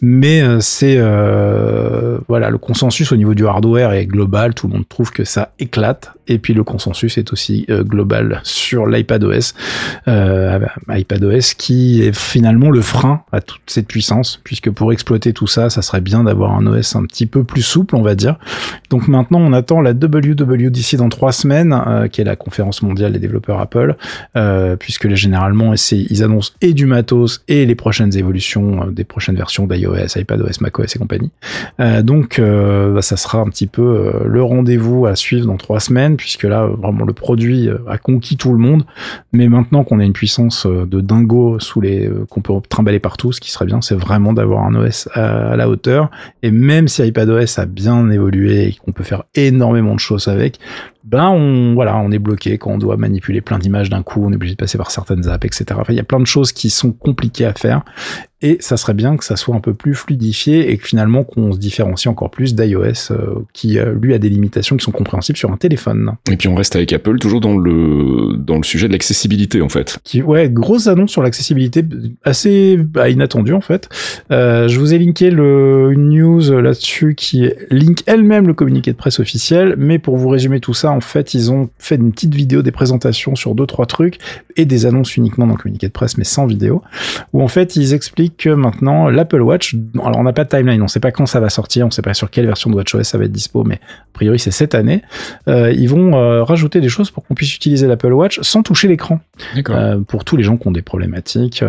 [0.01, 4.53] Mais euh, c'est euh, voilà, le consensus au niveau du hardware est global.
[4.53, 6.13] Tout le monde trouve que ça éclate.
[6.27, 9.53] Et puis le consensus est aussi euh, global sur l'iPadOS,
[10.07, 15.47] euh, iPadOS qui est finalement le frein à toute cette puissance, puisque pour exploiter tout
[15.47, 18.37] ça, ça serait bien d'avoir un OS un petit peu plus souple, on va dire.
[18.89, 23.13] Donc maintenant, on attend la WWDC dans trois semaines, euh, qui est la conférence mondiale
[23.13, 23.95] des développeurs Apple,
[24.35, 29.03] euh, puisque les, généralement, ils annoncent et du matos et les prochaines évolutions euh, des
[29.03, 31.31] prochaines versions d'iOS, iPadOS, macOS et compagnie.
[31.79, 35.79] Euh, donc, euh, bah, ça sera un petit peu le rendez-vous à suivre dans trois
[35.79, 38.83] semaines, puisque là, vraiment, le produit a conquis tout le monde.
[39.33, 43.41] Mais maintenant qu'on a une puissance de dingo sous les qu'on peut trimballer partout, ce
[43.41, 46.09] qui serait bien, c'est vraiment d'avoir un OS à la hauteur.
[46.41, 50.59] Et même si iPadOS a bien évolué et qu'on peut faire énormément de choses avec,
[51.11, 54.31] ben on voilà, on est bloqué quand on doit manipuler plein d'images d'un coup, on
[54.31, 55.65] est obligé de passer par certaines apps, etc.
[55.77, 57.83] Enfin, il y a plein de choses qui sont compliquées à faire.
[58.41, 61.51] Et ça serait bien que ça soit un peu plus fluidifié et que finalement qu'on
[61.51, 65.37] se différencie encore plus d'iOS euh, qui euh, lui a des limitations qui sont compréhensibles
[65.37, 66.13] sur un téléphone.
[66.31, 69.69] Et puis on reste avec Apple toujours dans le dans le sujet de l'accessibilité en
[69.69, 69.99] fait.
[70.03, 71.83] Qui, ouais, grosse annonce sur l'accessibilité
[72.23, 73.89] assez bah, inattendue en fait.
[74.31, 78.97] Euh, je vous ai linké le, une news là-dessus qui link elle-même le communiqué de
[78.97, 82.33] presse officiel, mais pour vous résumer tout ça, en fait, ils ont fait une petite
[82.33, 84.17] vidéo des présentations sur deux trois trucs
[84.57, 86.81] et des annonces uniquement dans le communiqué de presse, mais sans vidéo,
[87.33, 90.81] où en fait ils expliquent que maintenant l'Apple Watch, alors on n'a pas de timeline,
[90.81, 93.03] on sait pas quand ça va sortir, on sait pas sur quelle version de WatchOS
[93.03, 95.01] ça va être dispo, mais a priori c'est cette année.
[95.47, 98.87] Euh, ils vont euh, rajouter des choses pour qu'on puisse utiliser l'Apple Watch sans toucher
[98.87, 99.19] l'écran.
[99.69, 101.63] Euh, pour tous les gens qui ont des problématiques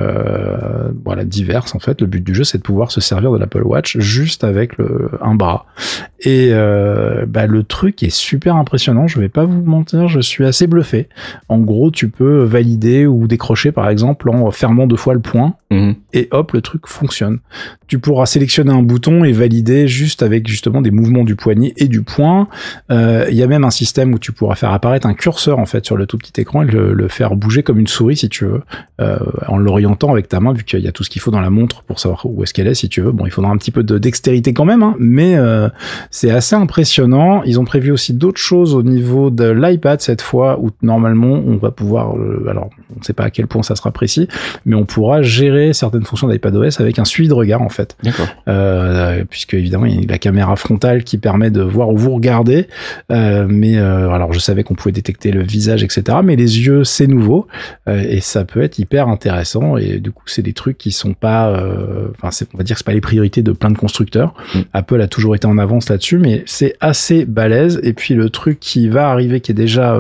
[1.05, 3.63] voilà diverses en fait le but du jeu c'est de pouvoir se servir de l'Apple
[3.63, 5.67] Watch juste avec le, un bras
[6.21, 6.53] et
[7.27, 11.09] bah, le truc est super impressionnant je vais pas vous mentir je suis assez bluffé
[11.49, 15.55] en gros tu peux valider ou décrocher par exemple en fermant deux fois le poing
[15.73, 15.95] Mhm.
[16.13, 17.39] et hop, le truc fonctionne.
[17.87, 21.89] Tu pourras sélectionner un bouton et valider juste avec justement des mouvements du poignet et
[21.89, 22.49] du poing.
[22.91, 25.67] Euh, Il y a même un système où tu pourras faire apparaître un curseur en
[25.67, 28.47] fait sur le tout petit écran et le, faire bouger comme une souris si tu
[28.47, 28.63] veux,
[29.01, 31.41] euh, en l'orientant avec ta main vu qu'il y a tout ce qu'il faut dans
[31.41, 33.13] la montre pour savoir où est-ce qu'elle est si tu veux.
[33.13, 35.69] Bon, il faudra un petit peu de dextérité quand même, hein, mais euh,
[36.11, 37.43] c'est assez impressionnant.
[37.45, 41.57] Ils ont prévu aussi d'autres choses au niveau de l'iPad cette fois où normalement on
[41.57, 42.15] va pouvoir,
[42.49, 44.29] alors on ne sait pas à quel point ça sera précis,
[44.65, 48.27] mais on pourra gérer certaines fonctions d'iPadOS avec un suivi de regard en fait, D'accord.
[48.49, 52.15] euh, puisque évidemment il y a la caméra frontale qui permet de voir où vous
[52.15, 52.67] regardez,
[53.11, 56.85] euh, mais euh, alors je savais qu'on pouvait détecter le visage etc, mais les yeux
[56.85, 57.47] c'est nouveau
[57.87, 61.53] et ça peut être hyper intéressant et du coup c'est des trucs qui sont pas,
[62.17, 64.35] enfin c'est- on va dire que c'est pas les priorités de plein de constructeurs.
[64.55, 64.59] Mm.
[64.73, 68.59] Apple a toujours été en avance là-dessus, mais c'est assez balèze et puis le truc
[68.61, 69.99] qui va arriver qui est déjà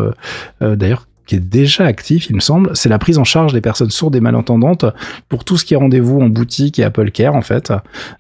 [0.60, 3.90] d'ailleurs qui est déjà actif, il me semble, c'est la prise en charge des personnes
[3.90, 4.84] sourdes et malentendantes
[5.30, 7.72] pour tout ce qui est rendez-vous en boutique et Apple Care en fait.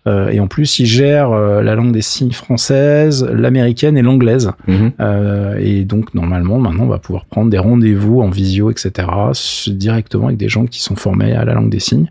[0.06, 4.52] Euh, et en plus, il gère euh, la langue des signes française, l'américaine et l'anglaise.
[4.66, 4.92] Mhm.
[5.00, 9.08] Euh, et donc normalement, maintenant, on va pouvoir prendre des rendez-vous en visio, etc.
[9.68, 12.10] directement avec des gens qui sont formés à la langue des signes.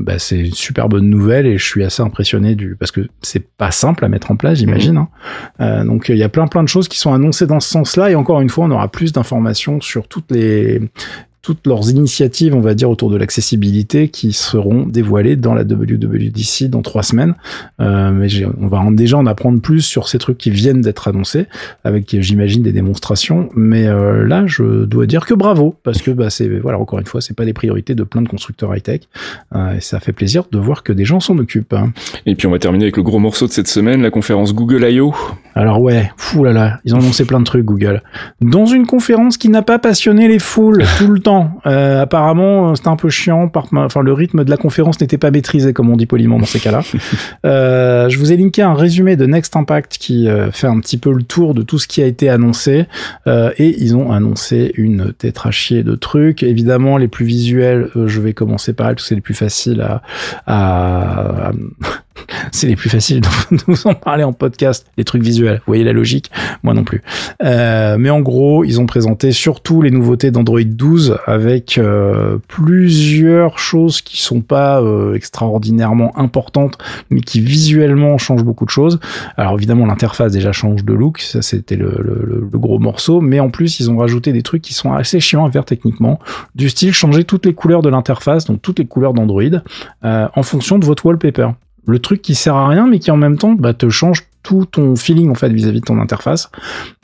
[0.00, 3.46] Bah, c'est une super bonne nouvelle et je suis assez impressionné du parce que c'est
[3.56, 4.96] pas simple à mettre en place, j'imagine.
[4.98, 5.08] hein.
[5.60, 8.10] Euh, donc il y a plein plein de choses qui sont annoncées dans ce sens-là
[8.10, 10.80] et encore une fois, on aura plus d'informations sur toutes les
[11.48, 16.64] toutes leurs initiatives, on va dire, autour de l'accessibilité qui seront dévoilées dans la WWDC
[16.68, 17.36] dans trois semaines.
[17.80, 18.28] Euh, mais
[18.60, 21.46] on va déjà en apprendre plus sur ces trucs qui viennent d'être annoncés,
[21.84, 23.48] avec j'imagine des démonstrations.
[23.56, 27.06] Mais euh, là, je dois dire que bravo, parce que bah, c'est voilà encore une
[27.06, 29.00] fois, c'est pas les priorités de plein de constructeurs high tech,
[29.54, 31.72] euh, et ça fait plaisir de voir que des gens s'en occupent.
[31.72, 31.94] Hein.
[32.26, 34.84] Et puis on va terminer avec le gros morceau de cette semaine, la conférence Google
[34.84, 35.14] I.O.
[35.54, 38.02] Alors ouais, fou là là, ils ont annoncé plein de trucs Google.
[38.42, 41.37] Dans une conférence qui n'a pas passionné les foules tout le temps.
[41.66, 43.48] Euh, apparemment, c'était un peu chiant.
[43.48, 46.46] Par, enfin, le rythme de la conférence n'était pas maîtrisé, comme on dit poliment dans
[46.46, 46.82] ces cas-là.
[47.46, 50.98] euh, je vous ai linké un résumé de Next Impact qui euh, fait un petit
[50.98, 52.86] peu le tour de tout ce qui a été annoncé.
[53.26, 56.42] Euh, et ils ont annoncé une tétrachier de trucs.
[56.42, 59.34] Évidemment, les plus visuels, euh, je vais commencer par elles, parce que c'est les plus
[59.34, 60.02] faciles à,
[60.46, 61.52] à, à
[62.52, 65.56] c'est les plus faciles de vous en parler en podcast, les trucs visuels.
[65.58, 66.30] Vous voyez la logique?
[66.62, 67.02] Moi non plus.
[67.42, 73.58] Euh, mais en gros, ils ont présenté surtout les nouveautés d'Android 12 avec euh, plusieurs
[73.58, 76.78] choses qui sont pas euh, extraordinairement importantes,
[77.10, 79.00] mais qui visuellement changent beaucoup de choses.
[79.36, 83.50] Alors évidemment, l'interface déjà change de look, ça c'était le, le, gros morceau, mais en
[83.50, 86.18] plus, ils ont rajouté des trucs qui sont assez chiants à faire techniquement,
[86.54, 89.42] du style changer toutes les couleurs de l'interface, donc toutes les couleurs d'Android,
[90.04, 91.48] euh, en fonction de votre wallpaper
[91.88, 94.64] le truc qui sert à rien mais qui en même temps bah, te change tout
[94.64, 96.50] ton feeling en fait vis-à-vis de ton interface.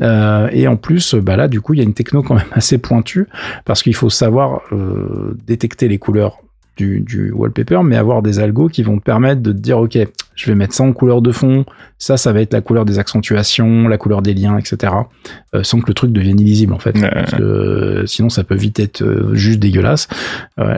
[0.01, 2.45] Euh, et en plus bah là du coup il y a une techno quand même
[2.53, 3.27] assez pointue
[3.65, 6.39] parce qu'il faut savoir euh, détecter les couleurs
[6.77, 9.97] du, du, wallpaper, mais avoir des algos qui vont te permettre de te dire, OK,
[10.35, 11.65] je vais mettre ça en couleur de fond,
[11.99, 14.93] ça, ça va être la couleur des accentuations, la couleur des liens, etc.
[15.55, 16.93] Euh, sans que le truc devienne illisible, en fait.
[16.93, 20.09] parce que, euh, sinon, ça peut vite être euh, juste dégueulasse.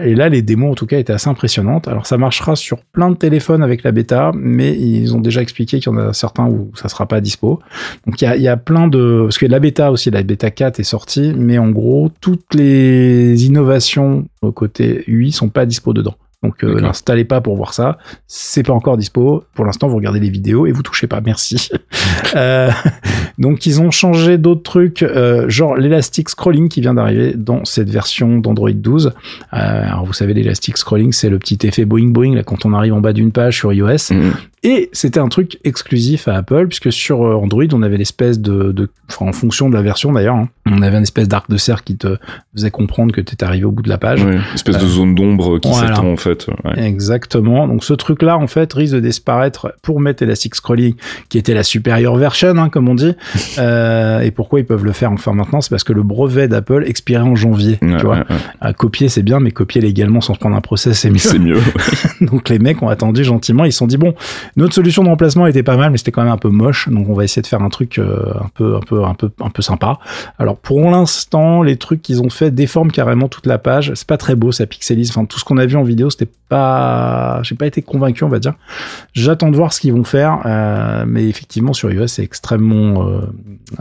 [0.02, 1.88] Et là, les démos, en tout cas, étaient assez impressionnantes.
[1.88, 5.80] Alors, ça marchera sur plein de téléphones avec la bêta, mais ils ont déjà expliqué
[5.80, 7.60] qu'il y en a certains où ça sera pas dispo.
[8.06, 9.22] Donc, il y a, y a plein de...
[9.24, 13.46] Parce que la bêta aussi, la bêta 4 est sortie, mais en gros, toutes les
[13.46, 16.14] innovations au côté UI sont pas dispo dedans.
[16.42, 17.98] Donc euh, n'installez pas pour voir ça.
[18.26, 19.44] C'est pas encore dispo.
[19.54, 21.20] Pour l'instant, vous regardez les vidéos et vous touchez pas.
[21.20, 21.70] Merci.
[22.36, 22.70] euh,
[23.38, 27.88] donc ils ont changé d'autres trucs, euh, genre l'élastic scrolling qui vient d'arriver dans cette
[27.88, 29.06] version d'Android 12.
[29.06, 32.72] Euh, alors vous savez, l'élastic scrolling, c'est le petit effet boing boing là quand on
[32.74, 34.12] arrive en bas d'une page sur iOS.
[34.12, 34.32] Mm.
[34.62, 38.90] Et c'était un truc exclusif à Apple, puisque sur Android, on avait l'espèce de, de
[39.08, 41.84] enfin, en fonction de la version d'ailleurs, hein, on avait une espèce d'arc de cercle
[41.84, 42.16] qui te
[42.54, 44.24] faisait comprendre que tu étais arrivé au bout de la page.
[44.24, 45.94] Oui, une espèce de zone d'ombre qui voilà.
[45.94, 46.46] s'étend en fait.
[46.64, 46.84] Ouais.
[46.84, 47.68] Exactement.
[47.68, 50.94] Donc ce truc-là, en fait, risque de disparaître pour mettre Elastic Scrolling,
[51.28, 53.14] qui était la supérieure version, hein, comme on dit.
[53.58, 55.60] euh, et pourquoi ils peuvent le faire enfin maintenant?
[55.60, 57.78] C'est parce que le brevet d'Apple expirait en janvier.
[57.82, 58.24] Ouais, tu vois,
[58.60, 61.18] à copier c'est bien, mais copier légalement sans se prendre un procès, c'est mieux.
[61.18, 61.60] C'est mieux.
[62.20, 63.64] donc les mecs ont attendu gentiment.
[63.64, 64.14] Ils se sont dit bon,
[64.56, 66.88] notre solution de remplacement était pas mal, mais c'était quand même un peu moche.
[66.88, 69.30] Donc on va essayer de faire un truc euh, un peu, un peu, un peu,
[69.40, 69.98] un peu sympa.
[70.38, 73.92] Alors pour l'instant, les trucs qu'ils ont fait déforment carrément toute la page.
[73.94, 75.10] C'est pas très beau, ça pixelise.
[75.10, 78.28] Enfin, tout ce qu'on a vu en vidéo, c'était pas, j'ai pas été convaincu, on
[78.28, 78.54] va dire.
[79.14, 83.20] J'attends de voir ce qu'ils vont faire, euh, mais effectivement sur iOS c'est extrêmement, euh,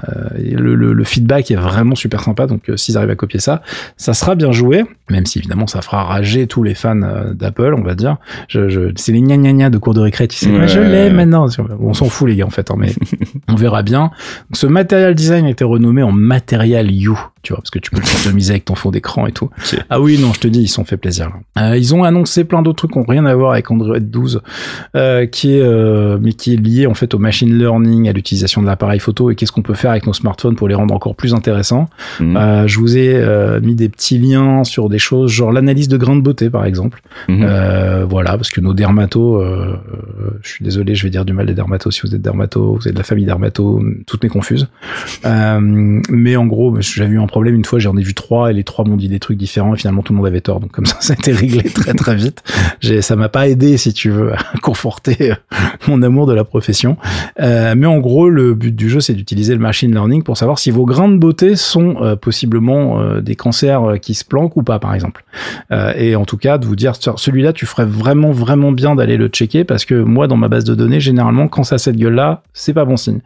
[0.10, 2.48] euh, le, le, le, feedback est vraiment super sympa.
[2.48, 3.62] Donc s'ils arrivent à copier ça,
[3.98, 4.84] ça sera bien joué.
[5.12, 6.96] Même si évidemment ça fera rager tous les fans
[7.34, 8.18] d'Apple, on va dire.
[8.48, 10.50] Je, je, c'est les gna gna gna de cours de récré, tu sais.
[10.50, 10.68] Ouais.
[10.68, 11.48] je l'ai maintenant.
[11.80, 12.94] On s'en fout les gars en fait, hein, mais
[13.48, 14.12] on verra bien.
[14.50, 16.12] Donc, ce Material Design a été renommé en
[16.66, 19.32] Material You tu vois, parce que tu peux le customiser avec ton fond d'écran et
[19.32, 19.52] tout.
[19.66, 19.78] Okay.
[19.92, 21.30] Ah oui, non, je te dis, ils sont fait plaisir.
[21.60, 24.42] Euh, ils ont annoncé plein d'autres trucs qui n'ont rien à voir avec Android 12,
[24.96, 28.64] euh, qui est, euh, mais qui est lié en fait au machine learning, à l'utilisation
[28.64, 31.16] de l'appareil photo et qu'est-ce qu'on peut faire avec nos smartphones pour les rendre encore
[31.16, 31.88] plus intéressants.
[32.20, 32.66] Mmh.
[32.66, 33.24] je vous ai
[33.62, 37.02] mis des petits liens sur des choses, genre l'analyse de grains de beauté, par exemple.
[37.28, 37.46] Mmh.
[38.10, 39.44] voilà, parce que nos dermatos,
[40.42, 42.88] je suis désolé, je vais dire du mal des dermatos si vous êtes dermato, vous
[42.88, 44.68] êtes de la famille dermato, toutes mes confuses.
[45.24, 48.64] mais en gros, j'avais eu un problème une fois, j'en ai vu trois et les
[48.64, 50.62] trois m'ont dit des trucs différents et finalement tout le monde avait tort.
[50.62, 52.42] Donc comme ça, ça a été réglé très très vite.
[52.80, 55.36] J'ai, ça m'a pas aidé, si tu veux, à conforter euh,
[55.90, 56.96] mon amour de la profession.
[57.42, 60.60] Euh, mais en gros, le but du jeu, c'est d'utiliser le machine learning pour savoir
[60.60, 64.56] si vos grains de beauté sont euh, possiblement euh, des cancers euh, qui se planquent
[64.56, 65.26] ou pas, par exemple.
[65.72, 69.18] Euh, et en tout cas, de vous dire, celui-là, tu ferais vraiment vraiment bien d'aller
[69.18, 71.98] le checker parce que moi, dans ma base de données, généralement, quand ça a cette
[71.98, 73.20] gueule-là, c'est pas bon signe.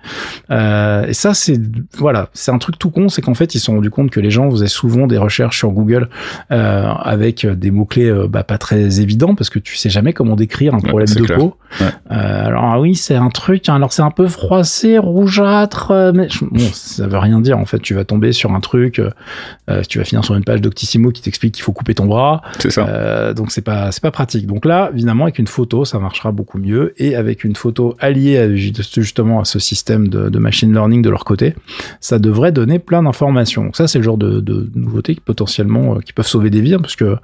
[0.50, 1.62] et ça, c'est
[1.96, 4.20] voilà, c'est un truc tout con, c'est qu'en fait, ils se sont rendus compte que
[4.20, 6.10] les gens faisaient souvent des recherches sur Google
[6.52, 10.36] euh, avec des mots-clés euh, bah, pas très évidents parce que tu sais jamais comment
[10.36, 11.58] décrire un problème ouais, de peau.
[11.82, 11.88] Ouais.
[12.12, 16.12] Euh, alors ah oui, c'est un truc, hein, alors c'est un peu froissé, rougeâtre, euh,
[16.14, 17.80] mais bon, ça veut rien dire en fait.
[17.80, 21.22] Tu vas tomber sur un truc, euh, tu vas finir sur une page Doctissimo qui
[21.22, 22.42] t'explique qu'il faut couper ton bras.
[22.60, 23.34] C'est ça.
[23.34, 24.48] donc c'est pas c'est pas pratique.
[24.48, 28.38] Donc là, évidemment, avec une photo, ça marchera beaucoup mieux et avec une photo alliée
[28.38, 31.56] à, justement à ce système de, de machine learning de leur côté,
[32.00, 33.66] ça devrait donner plein d'informations.
[33.66, 36.62] Donc ça c'est le genre de, de nouveautés qui potentiellement euh, qui peuvent sauver des
[36.62, 37.18] vies, hein, parce que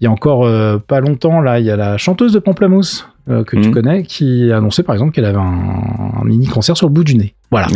[0.00, 3.08] il y a encore euh, pas longtemps là, il y a la chanteuse de Pamplemousse
[3.28, 3.74] euh, que tu Mhm.
[3.74, 7.04] connais qui a annoncé par exemple qu'elle avait un, un mini cancer sur le bout
[7.04, 7.34] du nez.
[7.52, 7.68] Voilà.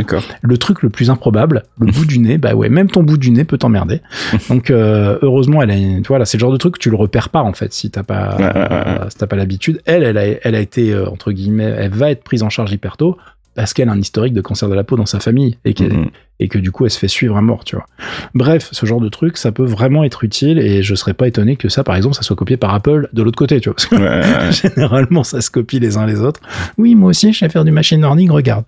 [0.42, 3.30] Le truc le plus improbable, le bout du nez, bah ouais, même ton bout du
[3.30, 4.00] nez peut t'emmerder.
[4.48, 6.78] Donc euh, heureusement, elle a, une- tu vois, là, c'est le genre de truc que
[6.80, 9.10] tu le repères pas en fait si t'as pas, Ouais, ouais, ouais, ouais.
[9.10, 9.80] si t'as pas l'habitude.
[9.86, 12.72] Elle, elle a, elle a été euh, entre guillemets, elle va être prise en charge
[12.72, 13.16] hyper tôt
[13.54, 15.92] parce qu'elle a un historique de cancer de la peau dans sa famille et qu'elle-
[15.96, 16.10] Mhm.
[16.40, 17.86] Et que du coup elle se fait suivre à mort, tu vois.
[18.34, 21.54] Bref, ce genre de truc, ça peut vraiment être utile et je serais pas étonné
[21.56, 23.74] que ça, par exemple, ça soit copié par Apple de l'autre côté, tu vois.
[23.76, 24.50] Parce que Ouais.
[24.74, 26.40] Généralement, ça se copie les uns les autres.
[26.78, 28.64] Oui, moi aussi, je sais faire du machine learning, regarde.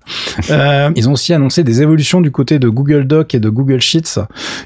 [0.50, 3.80] Euh, ils ont aussi annoncé des évolutions du côté de Google Doc et de Google
[3.80, 4.20] Sheets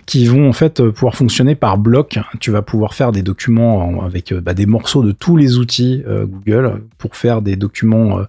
[0.07, 2.19] qui vont en fait pouvoir fonctionner par bloc.
[2.41, 5.59] Tu vas pouvoir faire des documents en- avec euh, bah, des morceaux de tous les
[5.59, 8.25] outils euh, Google pour faire des documents euh,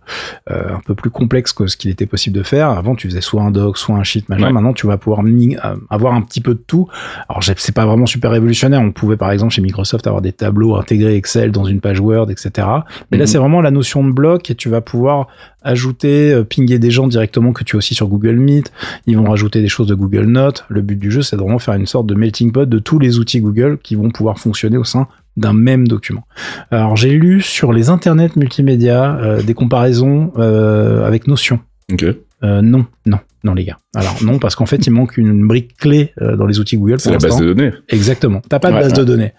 [0.75, 2.69] un peu plus complexes que ce qu'il était possible de faire.
[2.69, 4.47] Avant, tu faisais soit un doc, soit un sheet, machin.
[4.47, 4.51] Ouais.
[4.53, 6.87] Maintenant, tu vas pouvoir euh, avoir un petit peu de tout.
[7.29, 8.81] Alors, c'est pas vraiment super révolutionnaire.
[8.81, 12.29] On pouvait, par exemple, chez Microsoft, avoir des tableaux intégrés Excel dans une page Word,
[12.31, 12.67] etc.
[13.11, 13.27] Mais là, Mhm.
[13.27, 15.27] c'est vraiment la notion de bloc et tu vas pouvoir
[15.63, 18.71] ajouter, euh, pinguer des gens directement que tu as aussi sur Google Meet.
[19.05, 20.65] Ils vont rajouter des choses de Google Notes.
[20.69, 22.99] Le but du jeu, c'est de vraiment faire une sorte de melting pot de tous
[22.99, 26.23] les outils Google qui vont pouvoir fonctionner au sein d'un même document.
[26.71, 31.59] Alors, j'ai lu sur les internets multimédia euh, des comparaisons euh, avec Notion.
[31.91, 32.05] Ok.
[32.43, 33.77] Euh, non, non, non les gars.
[33.95, 36.99] Alors non, parce qu'en fait, il manque une brique clé euh, dans les outils Google
[36.99, 37.71] C'est la base de données.
[37.89, 38.41] Exactement.
[38.47, 39.33] T'as pas de Ouais, base de données.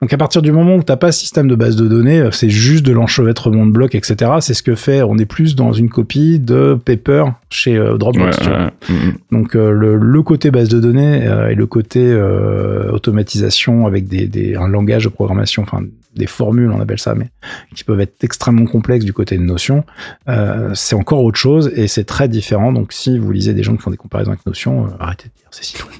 [0.00, 2.48] Donc à partir du moment où t'as pas système de base de données, euh, c'est
[2.50, 4.30] juste de l'enchevêtrement de blocs, etc.
[4.40, 5.02] C'est ce que fait.
[5.02, 8.38] On est plus dans une copie de Paper chez euh, Ouais, Dropbox.
[8.38, 8.58] tu vois.
[8.58, 8.70] ouais.
[8.88, 9.12] Mhm.
[9.32, 14.06] Donc euh, le, le côté base de données euh, et le côté euh, automatisation avec
[14.08, 15.82] des, des, un langage de programmation, enfin
[16.16, 17.28] des formules, on appelle ça, mais
[17.76, 19.84] qui peuvent être extrêmement complexes du côté de Notion,
[20.74, 22.72] c'est encore autre chose et c'est très différent.
[22.72, 25.32] Donc si vous lisez des gens qui font des comparaisons avec Notion, euh, arrêtez de
[25.38, 25.88] dire c'est si loin.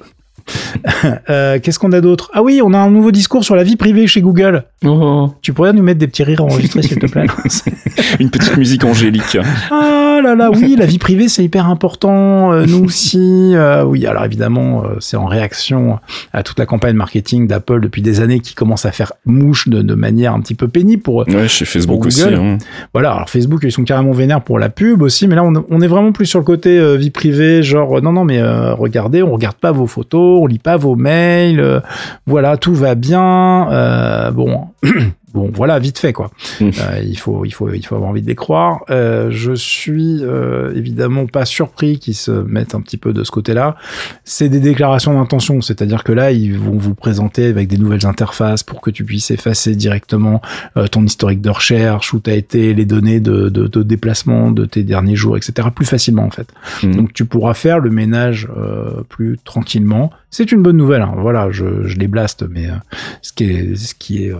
[1.28, 2.30] Euh, Qu'est-ce qu'on a d'autre?
[2.32, 4.64] Ah oui, on a un nouveau discours sur la vie privée chez Google.
[4.84, 7.26] Oh, Tu pourrais nous mettre des petits rires enregistrés, s'il te plaît?
[8.20, 9.36] Une petite musique angélique.
[9.70, 12.52] Ah là là, oui, la vie privée, c'est hyper important.
[12.52, 14.06] Euh, nous aussi, euh, oui.
[14.06, 15.98] Alors évidemment, euh, c'est en réaction
[16.32, 19.82] à toute la campagne marketing d'Apple depuis des années qui commence à faire mouche de,
[19.82, 21.26] de manière un petit peu pénible pour.
[21.28, 22.22] Ouais, chez Facebook aussi.
[22.22, 22.58] Hein.
[22.92, 23.12] Voilà.
[23.12, 25.86] Alors Facebook, ils sont carrément vénères pour la pub aussi, mais là, on, on est
[25.86, 29.22] vraiment plus sur le côté euh, vie privée, genre euh, non non, mais euh, regardez,
[29.22, 31.80] on regarde pas vos photos, on lit pas vos mails, euh,
[32.26, 33.70] voilà, tout va bien.
[33.70, 34.66] Euh, bon.
[35.34, 36.30] Bon, voilà, vite fait quoi.
[36.60, 36.70] Mm.
[36.80, 38.80] Euh, il faut, il faut, il faut avoir envie de les croire.
[38.90, 43.30] Euh, je suis euh, évidemment pas surpris qu'ils se mettent un petit peu de ce
[43.30, 43.76] côté-là.
[44.24, 48.62] C'est des déclarations d'intention, c'est-à-dire que là, ils vont vous présenter avec des nouvelles interfaces
[48.62, 50.40] pour que tu puisses effacer directement
[50.76, 54.50] euh, ton historique de recherche, où tu as été, les données de, de, de déplacement
[54.50, 55.68] de tes derniers jours, etc.
[55.74, 56.48] plus facilement en fait.
[56.82, 56.96] Mhm.
[56.96, 60.10] Donc tu pourras faire le ménage euh, plus tranquillement.
[60.30, 61.02] C'est une bonne nouvelle.
[61.02, 61.14] hein.
[61.18, 62.74] Voilà, je, je les blaste, mais euh,
[63.22, 64.38] ce qui est, ce qui est euh,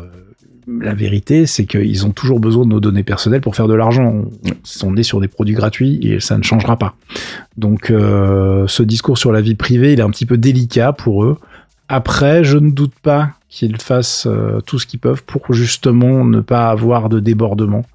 [0.81, 4.25] la vérité, c'est qu'ils ont toujours besoin de nos données personnelles pour faire de l'argent.
[4.85, 6.95] On, est sur des produits gratuits et ça ne changera pas.
[7.57, 11.25] Donc euh, ce discours sur la vie privée, il est un petit peu délicat pour
[11.25, 11.39] eux.
[11.89, 16.41] Après, je ne doute pas qu'ils fassent euh, tout ce qu'ils peuvent pour justement ne
[16.41, 17.87] pas avoir de débordement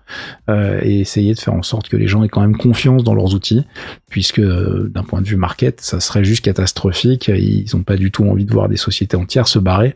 [0.50, 3.14] euh, et essayer de faire en sorte que les gens aient quand même confiance dans
[3.14, 3.64] leurs outils,
[4.10, 7.28] puisque euh, d'un point de vue market, ça serait juste catastrophique.
[7.28, 9.96] Ils n'ont pas du tout envie de voir des sociétés entières se barrer.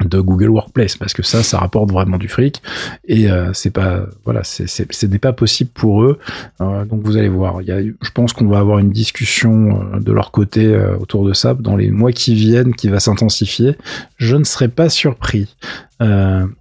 [0.00, 2.62] De Google Workplace parce que ça ça rapporte vraiment du fric
[3.06, 6.18] et euh, c'est pas voilà c'est ce n'est pas possible pour eux.
[6.60, 9.80] Euh, donc vous allez voir il y a, je pense qu'on va avoir une discussion
[9.94, 13.00] euh, de leur côté euh, autour de ça dans les mois qui viennent qui va
[13.00, 13.76] s'intensifier.
[14.16, 15.54] Je ne serais pas surpris.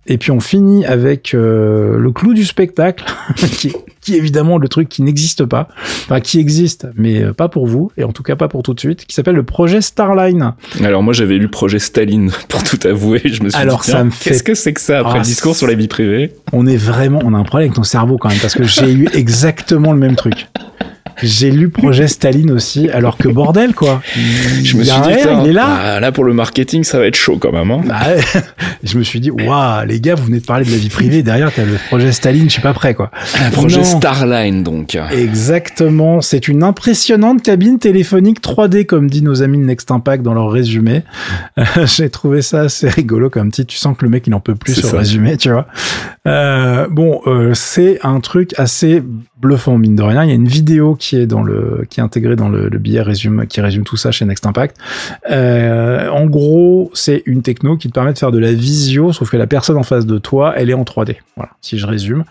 [0.06, 3.04] Et puis on finit avec le clou du spectacle,
[4.04, 5.68] qui est évidemment le truc qui n'existe pas,
[6.06, 8.74] enfin qui existe, mais euh, pas pour vous, et en tout cas pas pour tout
[8.74, 10.54] de suite, qui s'appelle le projet Starline.
[10.84, 13.22] Alors moi j'avais lu Projet Staline pour tout avouer.
[13.24, 15.18] Je me suis Alors, dit ça me fait- qu'est-ce que c'est que ça après Ah,
[15.20, 16.34] le discours sur la vie privée?
[16.52, 18.92] On est vraiment, on a un problème avec ton cerveau quand même, parce que j'ai
[18.92, 20.48] eu exactement le même truc.
[21.21, 24.02] J'ai lu projet Staline aussi, alors que bordel quoi.
[24.15, 24.23] Il
[24.65, 25.67] Je me suis dit putain, il est là.
[25.67, 27.71] ah, là pour le marketing ça va être chaud quand même.
[27.71, 27.82] Hein.
[27.86, 28.02] Bah,
[28.84, 31.23] je me suis dit, waouh, les gars, vous venez de parler de la vie privée,
[31.23, 33.12] derrière t'as le projet Staline, je suis pas prêt quoi.
[33.39, 33.84] Un projet Non.
[33.84, 34.97] Starline donc.
[35.12, 40.34] Exactement, c'est une impressionnante cabine téléphonique 3D comme dit nos amis de Next Impact dans
[40.34, 41.04] leur résumé.
[41.86, 44.56] J'ai trouvé ça assez rigolo comme titre, tu sens que le mec il en peut
[44.56, 45.67] plus sur le résumé, tu vois.
[46.28, 49.04] Euh, bon, euh, c'est un truc assez
[49.41, 50.23] bluffant mine de rien.
[50.23, 53.02] Il y a une vidéo qui est dans le qui est intégrée dans le, billet
[53.02, 54.78] résume qui résume tout ça chez Next Impact.
[55.32, 59.30] Euh, en gros, c'est une techno qui te permet de faire de la visio, sauf
[59.30, 61.18] que la personne en face de toi, elle est en 3D.
[61.36, 62.24] Voilà, si je résume,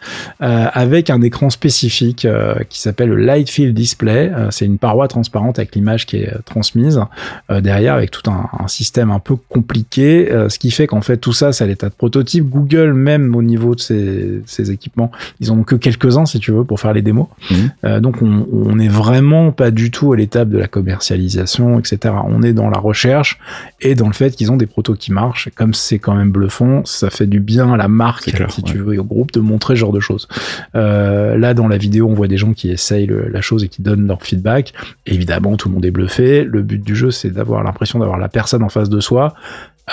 [0.42, 4.32] euh, avec un écran spécifique euh, qui s'appelle le Light Field Display.
[4.50, 7.00] C'est une paroi transparente avec l'image qui est transmise
[7.48, 11.32] derrière, avec tout un, un, système un peu compliqué, ce qui fait qu'en fait tout
[11.32, 12.48] ça, c'est à l'état de prototype.
[12.48, 16.64] Google même au niveau de ses, ses équipements, ils ont que quelques-uns si tu veux
[16.64, 17.26] pour faire les démos.
[17.50, 18.00] Mmh.
[18.00, 22.14] donc on, on est vraiment pas du tout à l'étape de la commercialisation, etc.
[22.26, 23.38] On est dans la recherche
[23.80, 25.48] et dans le fait qu'ils ont des protos qui marchent.
[25.54, 28.98] comme c'est quand même bluffant, ça fait du bien à la marque, si tu veux,
[28.98, 30.28] au groupe de montrer ce genre de choses.
[30.74, 33.82] Euh, là, dans la vidéo, on voit des gens qui essayent la chose et qui
[33.82, 34.72] donnent leur feedback.
[35.06, 36.44] Évidemment, tout le monde est bluffé.
[36.44, 39.34] Le but du jeu, c'est d'avoir l'impression d'avoir la personne en face de soi.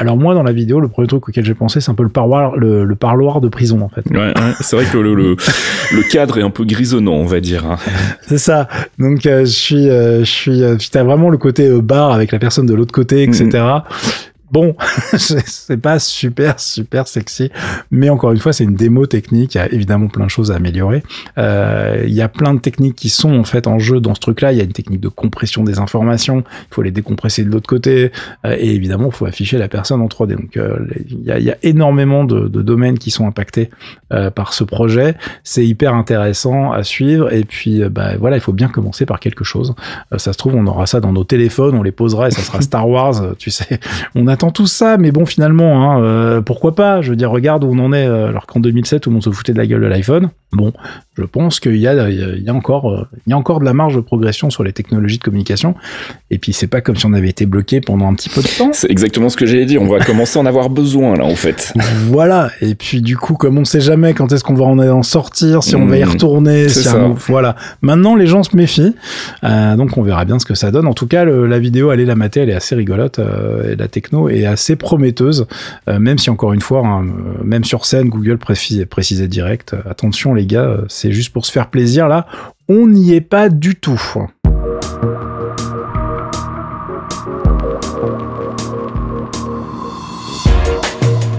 [0.02, 2.10] Alors moi, dans la vidéo, le premier truc auquel j'ai pensé, c'est un peu le
[2.10, 4.10] parloir, le, parloir de prison, en fait.
[4.10, 7.66] Ouais, c'est vrai que le, le, cadre est un peu grisonnant, on va dire.
[7.66, 7.76] Hein.
[8.22, 8.70] C'est ça.
[8.98, 12.40] Donc euh, je suis, euh, je suis, euh, t'as vraiment le côté bar avec la
[12.40, 13.62] personne de l'autre côté, etc.
[14.52, 14.76] Bon,
[15.18, 17.52] c'est pas super super sexy,
[17.92, 19.56] mais encore une fois, c'est une démo technique.
[19.56, 21.04] Il y a évidemment plein de choses à améliorer.
[21.38, 24.20] Euh, il y a plein de techniques qui sont en fait en jeu dans ce
[24.20, 24.52] truc-là.
[24.52, 26.44] Il y a une technique de compression des informations.
[26.72, 28.12] Il faut les décompresser de l'autre côté,
[28.46, 30.36] euh, et évidemment, il faut afficher la personne en 3D.
[30.36, 33.70] Donc, euh, il, y a, il, y a, énormément de, de, domaines qui sont impactés
[34.14, 35.16] euh, par ce projet.
[35.44, 37.32] C'est hyper intéressant à suivre.
[37.34, 39.76] Et puis, bah voilà, il faut bien commencer par quelque chose.
[40.18, 42.62] ça se trouve, on aura ça dans nos téléphones, on les posera et ça sera
[42.70, 43.36] Star Wars.
[43.38, 43.80] Tu sais,
[44.16, 47.02] on a tout ça, mais bon, finalement, hein, euh, pourquoi pas?
[47.02, 49.24] Je veux dire, regarde où on en est, euh, alors qu'en 2007, tout le monde
[49.24, 50.30] se foutait de la gueule de l'iPhone.
[50.52, 50.74] Bon,
[51.16, 53.66] je pense qu'il y a, il y a encore, euh, il y a encore de
[53.66, 55.76] la marge de progression sur les technologies de communication.
[56.32, 58.48] Et puis c'est pas comme si on avait été bloqué pendant un petit peu de
[58.48, 58.72] temps.
[58.74, 59.80] C'est exactement ce que j'allais dire.
[59.82, 61.74] On va commencer à en avoir besoin là, en fait.
[62.08, 62.50] Voilà.
[62.62, 65.76] Et puis du coup, comme on sait jamais quand est-ce qu'on va en sortir, si
[65.76, 66.10] on va y mmh.
[66.10, 66.88] retourner, si
[67.28, 67.56] voilà.
[67.82, 68.96] Maintenant, les gens se méfient.
[69.44, 70.88] Euh, donc on verra bien ce que ça donne.
[70.88, 73.20] En tout cas, la vidéo, allez la mater, elle est assez rigolote.
[73.20, 75.48] Euh, et la techno est assez prometteuse,
[75.88, 77.06] euh, même si encore une fois, hein,
[77.44, 79.76] même sur scène, Google précisait, précisait direct.
[79.90, 82.28] attention les gars, c'est juste pour se faire plaisir là.
[82.68, 84.00] On n'y est pas du tout.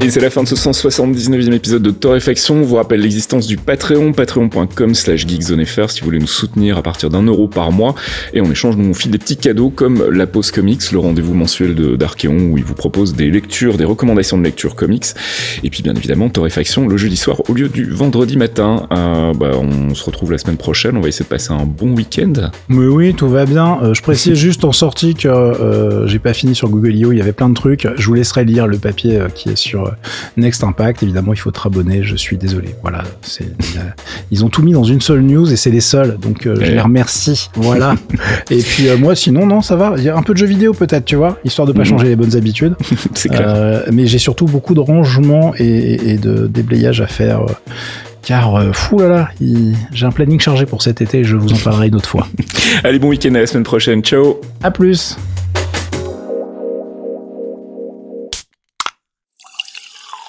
[0.03, 2.55] Et c'est la fin de ce 179e épisode de Torréfaction.
[2.55, 6.83] On vous rappelle l'existence du Patreon, patreon.com slash geekzonefr si vous voulez nous soutenir à
[6.83, 7.95] partir d'un euro par mois.
[8.33, 11.35] Et en échange, nous on file des petits cadeaux comme la pause comics, le rendez-vous
[11.35, 15.05] mensuel d'Archeon où il vous propose des lectures, des recommandations de lecture comics.
[15.65, 18.89] Et puis bien évidemment, Torréfaction le jeudi soir au lieu du vendredi matin.
[18.93, 20.97] Euh, bah, on se retrouve la semaine prochaine.
[20.97, 22.33] On va essayer de passer un bon week-end.
[22.71, 23.79] Mais oui, tout va bien.
[23.83, 27.13] Euh, je précise juste en sortie que euh, j'ai pas fini sur Google I.O.
[27.13, 27.87] Il y avait plein de trucs.
[27.99, 29.90] Je vous laisserai lire le papier qui est sur
[30.37, 31.03] Next Impact.
[31.03, 32.03] Évidemment, il faut te abonner.
[32.03, 32.75] Je suis désolé.
[32.83, 33.47] Voilà, c'est
[34.31, 36.19] ils ont tout mis dans une seule news et c'est les seuls.
[36.21, 37.51] Donc euh, je les remercie.
[37.55, 37.95] Voilà.
[38.51, 39.95] et puis euh, moi, sinon, non, ça va.
[39.97, 41.87] Il y a un peu de jeux vidéo peut-être, tu vois, histoire de pas mhm.
[41.87, 42.75] changer les bonnes habitudes.
[43.15, 43.47] c'est clair.
[43.47, 47.41] Euh, mais j'ai surtout beaucoup de rangement et, de déblayage à faire.
[48.23, 49.29] car fou là là,
[49.93, 52.27] j'ai un planning chargé pour cet été, je vous en parlerai une autre fois.
[52.85, 55.17] Allez, bon week-end à la semaine prochaine, ciao À plus